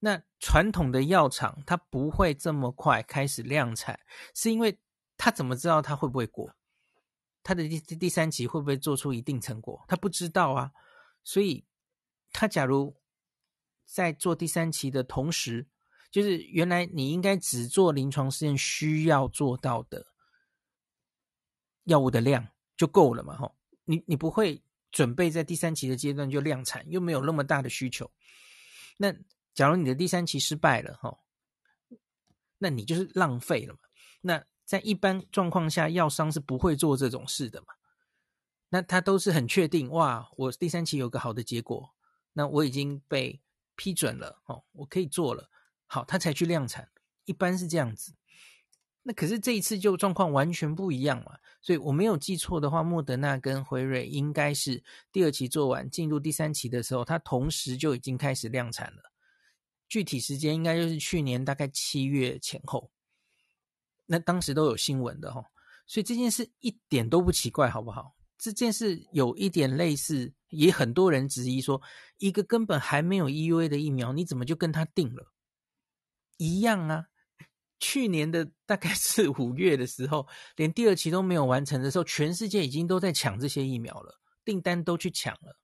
[0.00, 3.98] 那传统的药厂它不会这么快开始量产，
[4.34, 4.78] 是因为
[5.16, 6.54] 他怎么知道他会不会过？
[7.42, 9.82] 他的第第三期会不会做出一定成果？
[9.88, 10.72] 他不知道啊。
[11.22, 11.64] 所以
[12.32, 12.94] 他假如
[13.84, 15.66] 在做第三期的同时，
[16.10, 20.06] 就是原来你应该只做临床试验需要做到的
[21.84, 22.48] 药物的量。
[22.76, 23.54] 就够了嘛，吼，
[23.84, 24.60] 你你不会
[24.90, 28.10] 准备在第三期的阶段就量产，又没有那么大的需求。
[28.96, 29.14] 那
[29.54, 31.20] 假如你的第三期失败了，吼，
[32.58, 33.78] 那你就是浪费了嘛。
[34.22, 37.68] 那在一般状况下，药商是不会做这种事的嘛。
[38.70, 41.94] 那他都是很确定，哇，我第三期有个好的结果，
[42.32, 43.40] 那我已经被
[43.76, 45.48] 批准了，哦，我可以做了，
[45.86, 46.88] 好，他才去量产，
[47.24, 48.14] 一般是这样子。
[49.02, 59.02] 那可是这一次就状况完全不一样嘛，所以我没有记错的话，莫德纳跟辉瑞应该是第二期做完，进入第三期的时候，它同时就已经开始量产了。
[59.86, 62.90] 具体时间应该就是去年大概七月前后，
[64.06, 65.44] 那当时都有新闻的哈，
[65.86, 68.16] 所以这件事一点都不奇怪，好不好？
[68.38, 71.82] 这件事有一点类似，也很多人质疑说，
[72.18, 75.32] 一个根本还没有 EUA 的疫苗，你怎么就跟他订了？
[76.36, 77.06] 一样啊，
[77.78, 80.26] 去年的大概是五月的时候，
[80.56, 85.58] 连第二期都没有完成的时候，全世界已经都在抢这些疫苗了，订单都去抢了。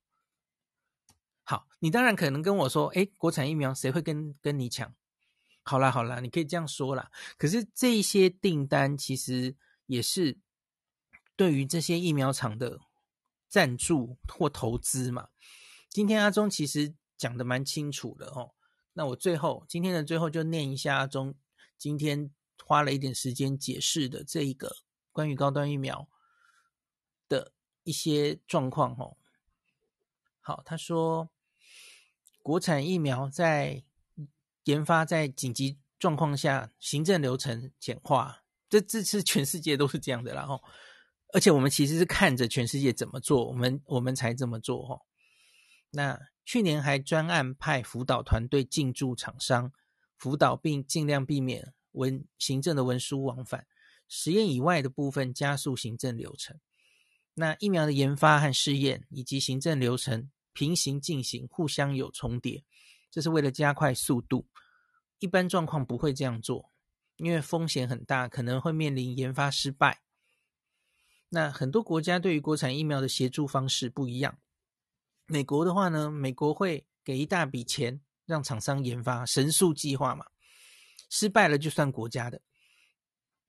[1.43, 4.93] 好，你当然可能跟我说，诶，国产疫苗谁会跟跟你抢？
[5.63, 7.09] 好啦好啦，你可以这样说啦。
[7.37, 9.55] 可是这些订单其实
[9.87, 10.37] 也是。
[11.37, 12.79] 对于这些疫苗厂的
[13.51, 15.27] 赞助或投资嘛，
[15.89, 18.53] 今天阿中其实讲的蛮清楚的哦。
[18.93, 21.35] 那我最后今天的最后就念一下阿中
[21.77, 22.31] 今天
[22.65, 24.77] 花了一点时间解释的这一个
[25.11, 26.07] 关于高端疫苗
[27.27, 27.51] 的
[27.83, 29.17] 一些状况哦。
[30.39, 31.29] 好，他说
[32.41, 33.83] 国产疫苗在
[34.63, 40.63] 研发在紧急状况下，行政流程简化，这这次全世界都是这样的啦，然后。
[41.33, 44.99] 而且我们其实是看着全世界怎么做，我们我们才这么做哈。
[45.91, 49.71] 那去年还专案派辅导团队进驻厂商
[50.17, 53.65] 辅导，并尽量避免文行政的文书往返，
[54.07, 56.59] 实验以外的部分加速行政流程。
[57.33, 62.63] 那疫苗的研发和试验以及行政流程平行进行，互相有重叠，
[63.09, 64.47] 这是为了加快速度。
[65.19, 66.71] 一般状况不会这样做，
[67.17, 70.01] 因为风险很大，可能会面临研发失败。
[71.33, 74.37] 那很多国家对于国产疫苗的协助方式不一样。
[75.27, 80.25] 美国的话呢，美国会给一大笔钱让厂商研发神速计划嘛，
[81.09, 82.41] 失败了就算国家的。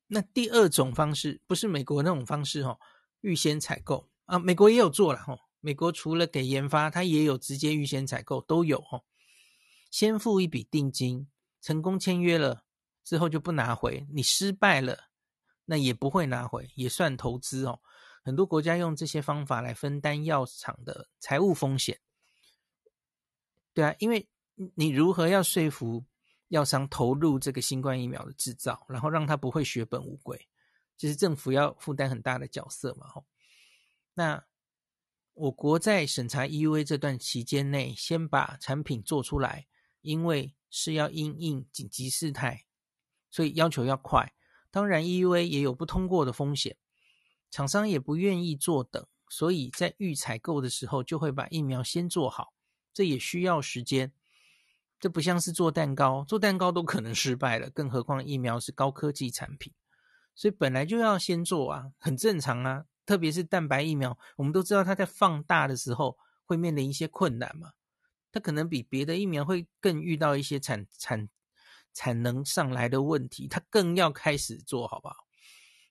[0.07, 2.79] 那第二种方式不是美国那种方式哦，
[3.23, 5.39] 预先采购啊，美国也有做了哦。
[5.61, 9.03] 美国除了给研发，它也有直接预先采购，都有哦。
[9.91, 11.29] 先付一笔定金，
[11.61, 12.65] 成功签约了
[13.05, 15.12] 之后就不拿回，你失败了。
[15.65, 17.81] 那也不会拿回，也算投资哦。
[18.25, 21.99] 很多国家用这些方法来分担药厂的财务风险。
[23.75, 24.29] 对啊，因为
[24.75, 26.05] 你如何要说服
[26.49, 30.49] 药商投入这个新冠疫苗的制造，然后让它不会血本无归，
[30.97, 33.09] 就是政府要负担很大的角色嘛。
[33.09, 33.27] 吼，
[34.15, 34.45] 那
[35.33, 39.67] 我国在审查 EUA 这段期间内，先把产品做出来，
[40.03, 42.67] 因为是要因应紧急事态，
[43.31, 44.33] 所以要求要快。
[44.73, 46.77] 当然，EUA 也有不通过的风险，
[47.51, 52.55] 厂商也不愿意坐等，所以在预采购的时候就会把疫苗先做好，
[52.95, 54.13] 这也需要时间。
[54.99, 59.75] 这不像是做蛋糕，做蛋糕都可能失败了，更何况疫苗是高科技产品，
[60.35, 62.87] 所以本来就要先做啊，很正常啊。
[63.05, 67.73] 特别是蛋白疫苗，我们都知道它在放大的时候会面临一些困难嘛，
[68.31, 71.29] 它可能比别的疫苗会更遇到一些产产。
[71.93, 75.17] 产能上来的问题，他更要开始做好不好？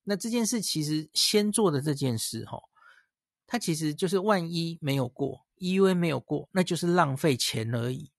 [0.03, 2.59] 那这件事其实先做的这件事，哈，
[3.45, 8.11] 它其实就是万一没有过，EUA 没有过，那就是浪费钱而已，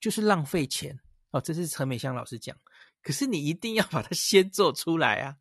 [0.00, 1.00] 就是浪费钱
[1.30, 1.40] 哦。
[1.40, 2.56] 这是陈美香老师讲，
[3.02, 5.36] 可是你一定要把它先做出来啊，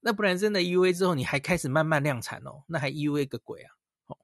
[0.00, 3.72] 那不然真的 EUA 之后你还开始慢慢量产哦，那还 EUA 个鬼啊！
[4.08, 4.18] 哦，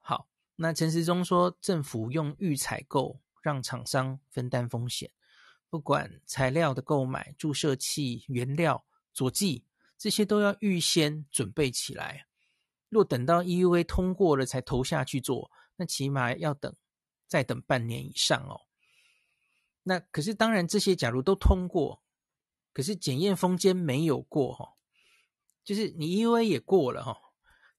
[0.00, 5.12] 好，那陈时中说，政府用预采购让厂商分担风险。
[5.70, 9.64] 不管材料的购买、注射器、原料、佐剂，
[9.98, 12.26] 这些都要预先准备起来。
[12.88, 16.74] 若等到 EUA 通过了才投下去做，那起码要等，
[17.26, 18.62] 再等半年以上哦。
[19.82, 22.02] 那可是当然，这些假如都通过，
[22.72, 24.74] 可是检验封间没有过哈，
[25.64, 27.18] 就是你 EUA 也过了哈，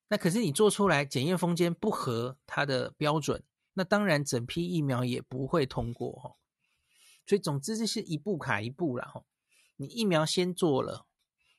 [0.09, 6.35] 那可是你做出来检验封间不合它的标准，那当然整批疫苗也不会通过哈。
[7.30, 9.07] 所以，总之这是一步卡一步啦。
[9.13, 9.23] 吼，
[9.75, 11.05] 你疫苗先做了，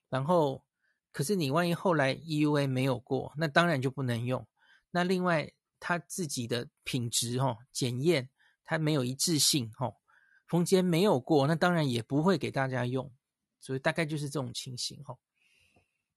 [0.09, 0.65] 然后，
[1.13, 4.45] 可是你万一后来 EUA 没有过，那当然就不能用。
[4.91, 8.31] 那另外，它自己的品质吼检验
[8.65, 10.01] 它没有一致性吼，
[10.45, 13.13] 封缄没有过，那当然也不会给大家用。
[13.61, 15.21] 所以大概就是这种情形吼。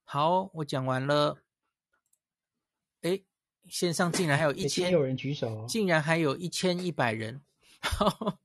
[0.04, 1.44] 好，我讲完了。
[3.02, 3.22] 哎，
[3.70, 7.44] 线上竟然还有一千，有人举手，竟然还有一千一百人。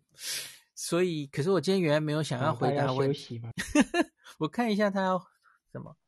[0.80, 3.42] 所以，可是我今天原来没有想要回答问题。
[4.38, 5.18] 我看一下他要
[5.72, 5.98] 什么？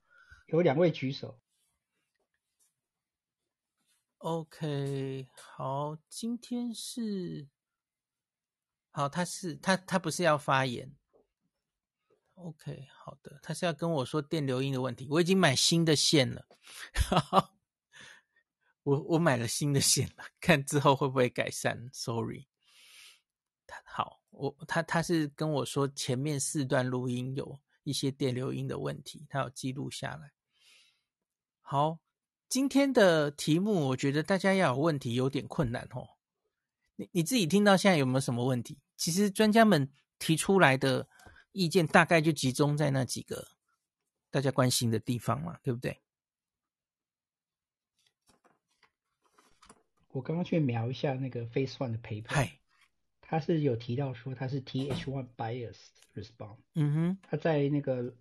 [0.46, 1.40] 有两位举手。
[4.18, 7.48] OK，好，今天是
[8.92, 10.94] 好，他是他他不是要发言。
[12.34, 15.08] OK，好的，他是要跟我说电流音的问题。
[15.10, 16.46] 我已经买新的线了，
[18.84, 21.90] 我我买了新的线了，看之后会不会改善。
[21.92, 22.46] Sorry，
[24.03, 30.32] 好，我他他是跟我说前面四段录音有一些电流音的问题，他有记录下来。
[31.61, 31.98] 好，
[32.48, 36.09] 今天的题目我觉得大家要有问题有点困难哦。
[36.96, 38.78] 你你自己听到现在有没有什么问题？
[38.96, 41.09] 其实专家们提出来的。
[41.53, 43.48] 意见大概就集中在那几个
[44.30, 46.01] 大家关心的地方嘛，对不对？
[50.12, 52.51] 我刚刚去瞄一下那个 Phase One 的 paper，
[53.31, 56.59] 他是有提到说他是 TH1 biased response。
[56.74, 58.12] 嗯哼，他在那个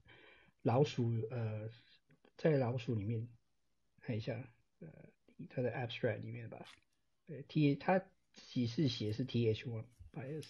[0.62, 1.68] 老鼠呃，
[2.38, 3.28] 在老鼠里面
[4.01, 4.34] 看一下，
[4.82, 4.88] 呃，
[5.49, 6.64] 他的 abstract 里面吧，
[7.26, 7.99] 对 T 他
[8.36, 9.84] 其实写是 TH1
[10.14, 10.43] biased。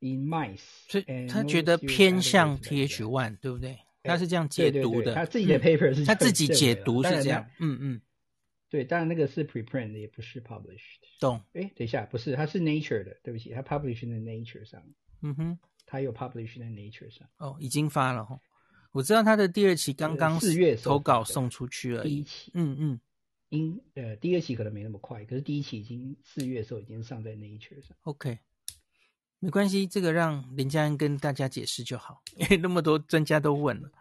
[0.00, 3.78] In mice，所以他觉得偏向 TH1，对不对？
[4.02, 5.14] 他是这样解读的。
[5.14, 7.48] 他自己的 paper 是、嗯、他自己解读是这样。
[7.58, 8.00] 嗯嗯，
[8.68, 11.00] 对，当然那个是 preprint 的，也不是 published。
[11.20, 11.40] 懂？
[11.52, 14.82] 哎，等一下，不是，它是 Nature 的，对不起，它 published 在 Nature 上。
[15.22, 17.28] 嗯哼，它有 published 在 Nature 上。
[17.38, 18.38] 哦，已经发了哈。
[18.92, 22.02] 我知道它的第二期刚刚四月投稿送出去了。
[22.02, 23.00] 第一期，嗯嗯，
[23.50, 27.96] 因呃第二期可能没那么快，可是第一期已经四月的时候已经上在 Nature 上。
[28.02, 28.38] OK。
[29.38, 33.92] 没关系，这个让林佳恩跟大家解释就好，因为那么多专家都问了，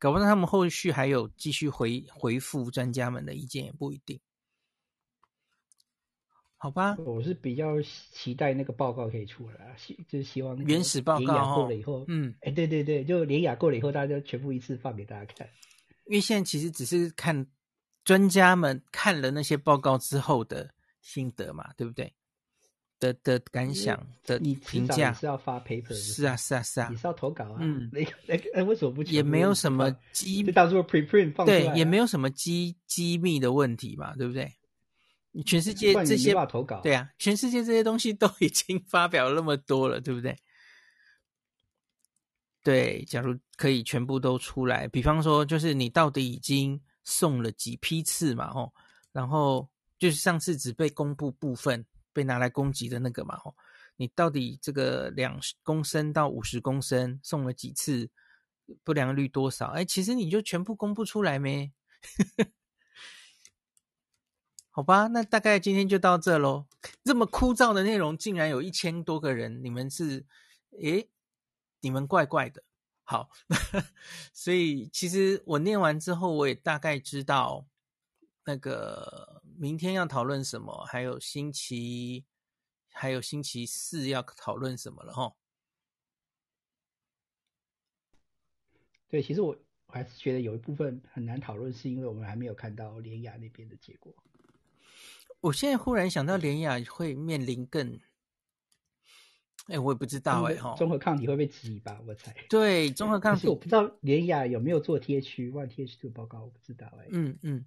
[0.00, 4.18] 搞不好他们后续还有继续回回复专家们的意见也不一定，
[6.56, 6.96] 好吧？
[7.04, 15.46] 我是比较期待那个报告可以出来，希就是希望原始报告过了以后，嗯，哎，对对对，就连雅过了以后，大家就全部一次放给大家看，
[16.06, 17.46] 因为现在其实只是看
[18.02, 22.10] 专家们看了那些报告之后的心得嘛，对不对？
[23.00, 29.02] 的的感想的评价是要发 paper，是啊是啊是啊，你是要投稿啊，嗯，那个那个，哎，为什么不？
[29.04, 34.52] 也没有什么机，就当做 preprint 放对，也没有什么机机密的问题嘛，对不对？
[35.32, 40.36] 你全世界这些投稿，对啊，全世界这些东西都已经发表了那么多了，对不对？
[42.62, 48.70] 对，假如可以全部都出来，比方说，就是你到底已经送了几批次嘛，哦，
[49.12, 49.66] 然后
[49.98, 51.82] 就是上次只被公布部分。
[52.12, 53.54] 被拿来攻击的那个嘛，吼，
[53.96, 58.10] 你到底这个两公升到五十公升送了几次，
[58.82, 59.68] 不良率多少？
[59.68, 61.72] 哎，其实你就全部公布出来没？
[64.70, 66.66] 好吧，那大概今天就到这喽。
[67.04, 70.24] 这么枯燥的内容，竟然有一千多个人，你们是？
[70.80, 71.08] 诶，
[71.80, 72.62] 你们怪怪的。
[73.02, 73.28] 好，
[74.32, 77.66] 所以其实我念完之后，我也大概知道
[78.44, 79.39] 那个。
[79.60, 80.86] 明天要讨论什么？
[80.86, 82.24] 还有星期，
[82.88, 85.12] 还有星期四要讨论什么了？
[85.12, 85.34] 哈。
[89.10, 89.54] 对，其实我
[89.86, 94.14] 我还是觉得有一部分很难讨论，是因为我们还没有看到联雅那边的结果。
[95.42, 98.00] 我现在忽然想到，联雅会面临更……
[99.66, 102.00] 哎，我也不知道哎，哈，综合抗体会被质疑吧？
[102.06, 102.34] 我猜。
[102.48, 107.08] 对，综合 抗体，我不知道联雅有没有做 TH one TH two 报告，我不知道哎。
[107.10, 107.66] 嗯嗯。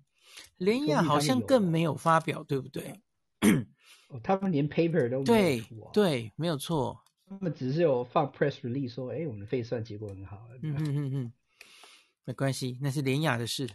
[0.57, 2.99] 联雅好像更没有发表，对不对？
[4.09, 6.97] 哦，他们连 paper 都没有对对，没有错。
[7.27, 10.47] 他们只是有放 press release 说，哎，我们的费算结果很好。
[10.61, 11.33] 嗯嗯嗯嗯，
[12.25, 13.67] 没关系，那是联雅的事。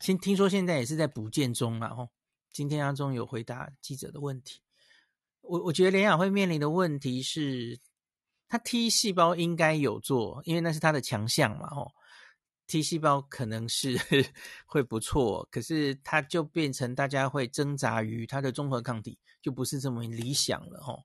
[0.00, 1.88] 先听说现在也是在补件中嘛。
[1.88, 2.08] 哦，
[2.52, 4.60] 今天阿中有回答记者的问题。
[5.40, 7.78] 我我觉得联雅会面临的问题是，
[8.48, 11.68] 他 T 细胞应该有做，因为那是他的强项嘛。
[11.70, 11.90] 哦。
[12.66, 13.96] T 细胞可能是
[14.66, 21.04] 会不错，可是它就变成大家会挣扎于它的综合抗体就不是这么理想了吼。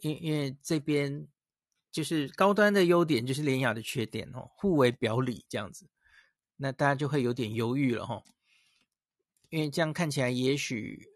[0.00, 1.26] 因因为这边
[1.90, 5.88] 就是高端的优点就是联雅的缺点哦，互为表里这样子，
[6.56, 8.24] 那大家就会有点犹豫了吼。
[9.50, 11.08] 因为这样看起来，也许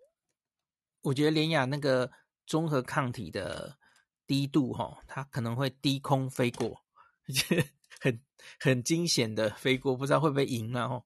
[1.02, 2.10] 我觉得联雅那个
[2.47, 3.78] 综合抗体的
[4.27, 6.85] 低度哈，它可能会低空飞过。
[7.99, 8.20] 很
[8.61, 10.85] 很惊险的飞过，不知道会不会赢啊？
[10.85, 11.05] 哦，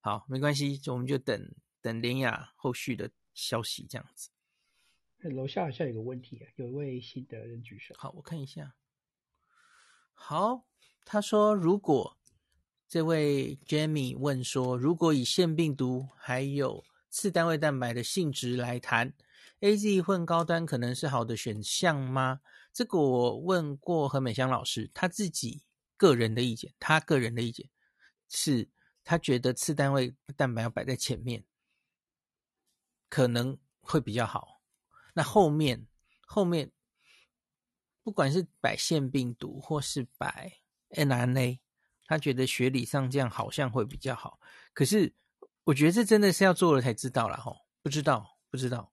[0.00, 4.30] 好，没关系，我们就等等林雅后续的消息这样子。
[5.30, 7.94] 楼下好像有个问题啊，有一位新的人举手。
[7.96, 8.74] 好，我看一下。
[10.12, 10.66] 好，
[11.04, 12.18] 他说如果
[12.86, 19.14] 这位 Jamie 问说，如果以腺病毒还有次单位蛋白的性质来谈
[19.60, 22.40] ，AZ 混高端可能是好的选项吗？
[22.72, 25.62] 这个我问过何美香老师，他自己
[26.04, 27.66] 个人的意见，他个人的意见
[28.28, 28.68] 是，
[29.02, 31.42] 他觉得次单位蛋白要摆在前面，
[33.08, 34.60] 可能会比较好。
[35.14, 35.86] 那后面
[36.26, 36.70] 后面，
[38.02, 40.60] 不管是摆腺病毒或是摆
[40.90, 41.58] n r n a
[42.06, 44.38] 他觉得学理上这样好像会比较好。
[44.74, 45.14] 可是
[45.64, 48.92] 我觉得这真的是要做了才知道了吼，不知道不知道。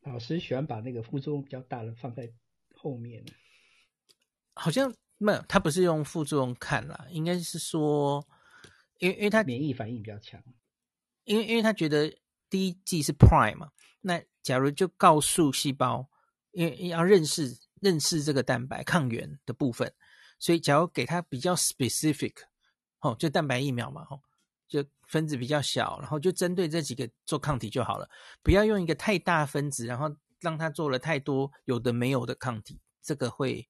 [0.00, 2.32] 老师喜欢把那个副作用比较大的放在
[2.74, 3.22] 后面，
[4.54, 8.26] 好像没有，他不是用副作用看啦，应该是说，
[8.98, 10.42] 因为因为他免疫反应比较强，
[11.24, 12.16] 因为因为他觉得。
[12.52, 13.70] 第一剂是 prime 嘛？
[14.02, 16.06] 那假如就告诉细胞，
[16.50, 19.90] 因为要认识认识这个蛋白抗原的部分，
[20.38, 22.34] 所以假如给它比较 specific，
[23.00, 24.20] 哦，就蛋白疫苗嘛，哦，
[24.68, 28.06] 就分子比较小，然后就针对这几个做抗体就好了，
[28.42, 33.66] 不要用一个太大分子，然后让它做了太多有的没有的抗体，这个会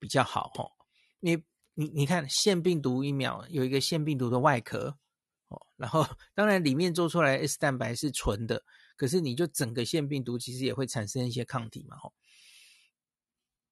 [0.00, 0.72] 比较好，哦。
[1.20, 1.36] 你
[1.74, 4.98] 你你看，腺病毒疫苗有一个腺病毒的外壳。
[5.48, 8.62] 哦，然后当然里面做出来 S 蛋白是纯的，
[8.96, 12.14] 可是你就整个腺病毒其实也会产生一些抗体嘛，吼。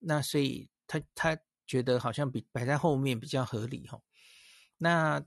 [0.00, 1.38] 那所以他他
[1.68, 4.02] 觉得好像比摆在后面比较合理，吼。
[4.76, 5.24] 那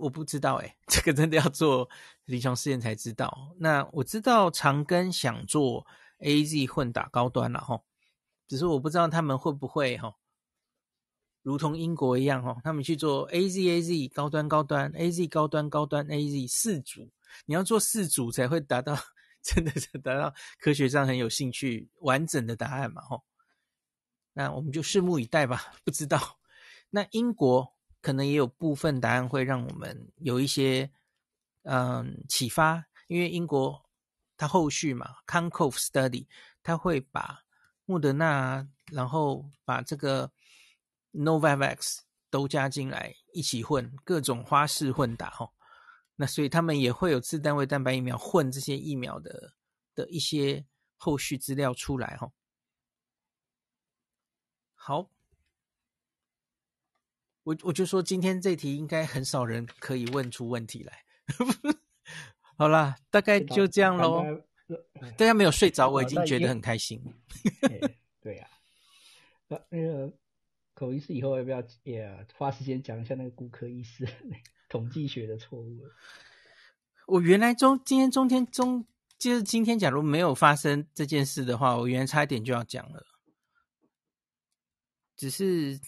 [0.00, 1.88] 我不知道，诶， 这个真的要做
[2.24, 3.54] 临床试验才知道。
[3.60, 5.86] 那我知道长庚想做
[6.18, 7.84] AZ 混打高端了，吼，
[8.50, 10.16] 只是我不知道他们会不会，吼。
[11.42, 17.08] 如同英国一样，哦，他们去做 A Z A Z 高端高端 A Z 高端高端 A Z 四组，
[17.46, 18.98] 你要做四组才会达到
[19.40, 23.22] 真的是达到科学上很有兴趣完整的答案嘛，吼。
[24.32, 26.40] 那我们就拭目以待吧，不知道。
[26.90, 27.72] 那英国
[28.02, 30.90] 可能也有部分答案会让我们有一些
[31.62, 33.88] 嗯启发，因为英国
[34.36, 36.26] 它后续嘛，Concove Study，
[36.64, 37.44] 它会把
[37.90, 40.30] 莫德纳，然后把这个。
[41.12, 41.98] Novavax
[42.30, 45.50] 都加进来一起混，各种花式混打哦，
[46.14, 49.54] 那所以他们也会有次单位蛋白疫苗混这些疫苗的
[49.96, 50.64] 的一些
[50.96, 52.32] 后续资料出来哦。
[54.76, 55.10] 好，
[57.42, 61.04] 我我就说今天这题应该很少人可以问出问题来。
[62.56, 64.24] 好啦，大概就这样喽。
[65.18, 67.02] 大家没有睡着，我已经觉得很开心。
[68.20, 68.48] 对呀，
[69.48, 70.12] 那那个。
[70.72, 74.08] 口医师以后要不要也花时间讲一下那个骨科医师
[74.70, 75.78] 统计学的错误？
[77.06, 78.86] 我原来中今天中天中
[79.18, 83.04] 就是今天，假如没有发生这件事的话，我原来差一点就要讲了。
[85.16, 85.78] 只是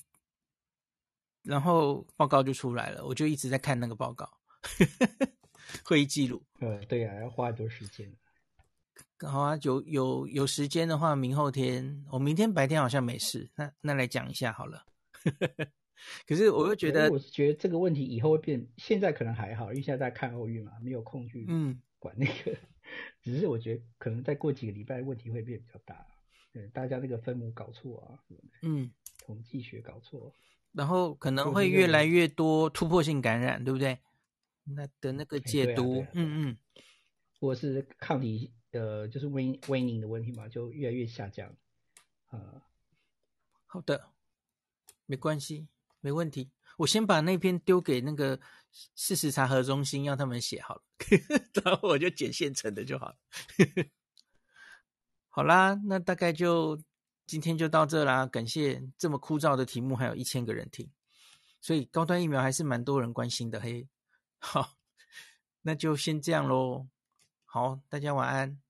[1.42, 4.28] 然后报告就出来了，我就一直在看那个报告，
[5.84, 6.44] 会议记录。
[6.60, 8.14] 呃，对呀、啊，要花很多时间。
[9.28, 14.84] 好啊，有有有时间的话，明后天我明天白天好像没事，那那来讲一下好了。
[16.26, 22.50] 可是我又觉得，我是觉得这个问题以后会变，现在可能还好，因为现在在看奥运嘛，没有空去嗯管那个。
[22.50, 22.58] 嗯、
[23.22, 26.04] 只是我觉得可能再过几个礼拜，问题会变比较大。
[26.52, 28.18] 对，大家那个分母搞错啊，
[28.62, 28.90] 嗯，
[29.24, 30.34] 统计学搞错，
[30.72, 33.98] 然后可能会越来越多突破性感染，对不对？
[34.64, 36.56] 那的那个解读，嗯嗯，
[37.38, 38.52] 或是抗体。
[38.72, 41.54] 呃，就是 waning 的问题嘛，就越来越下降。
[42.28, 42.62] 啊、
[43.66, 44.10] 好的，
[45.06, 45.68] 没关系，
[46.00, 46.50] 没问题。
[46.78, 48.40] 我先把那篇丢给那个
[48.94, 50.82] 事实查核中心，让他们写好了，
[51.62, 53.16] 然后我就剪现成的就好了。
[55.28, 56.80] 好啦，那大概就
[57.26, 58.26] 今天就到这啦。
[58.26, 60.90] 感谢这么枯燥的题目，还有一千个人听，
[61.60, 63.60] 所以高端疫苗还是蛮多人关心的。
[63.60, 63.86] 嘿，
[64.38, 64.78] 好，
[65.60, 66.88] 那就先这样喽。
[67.44, 68.61] 好，大家晚安。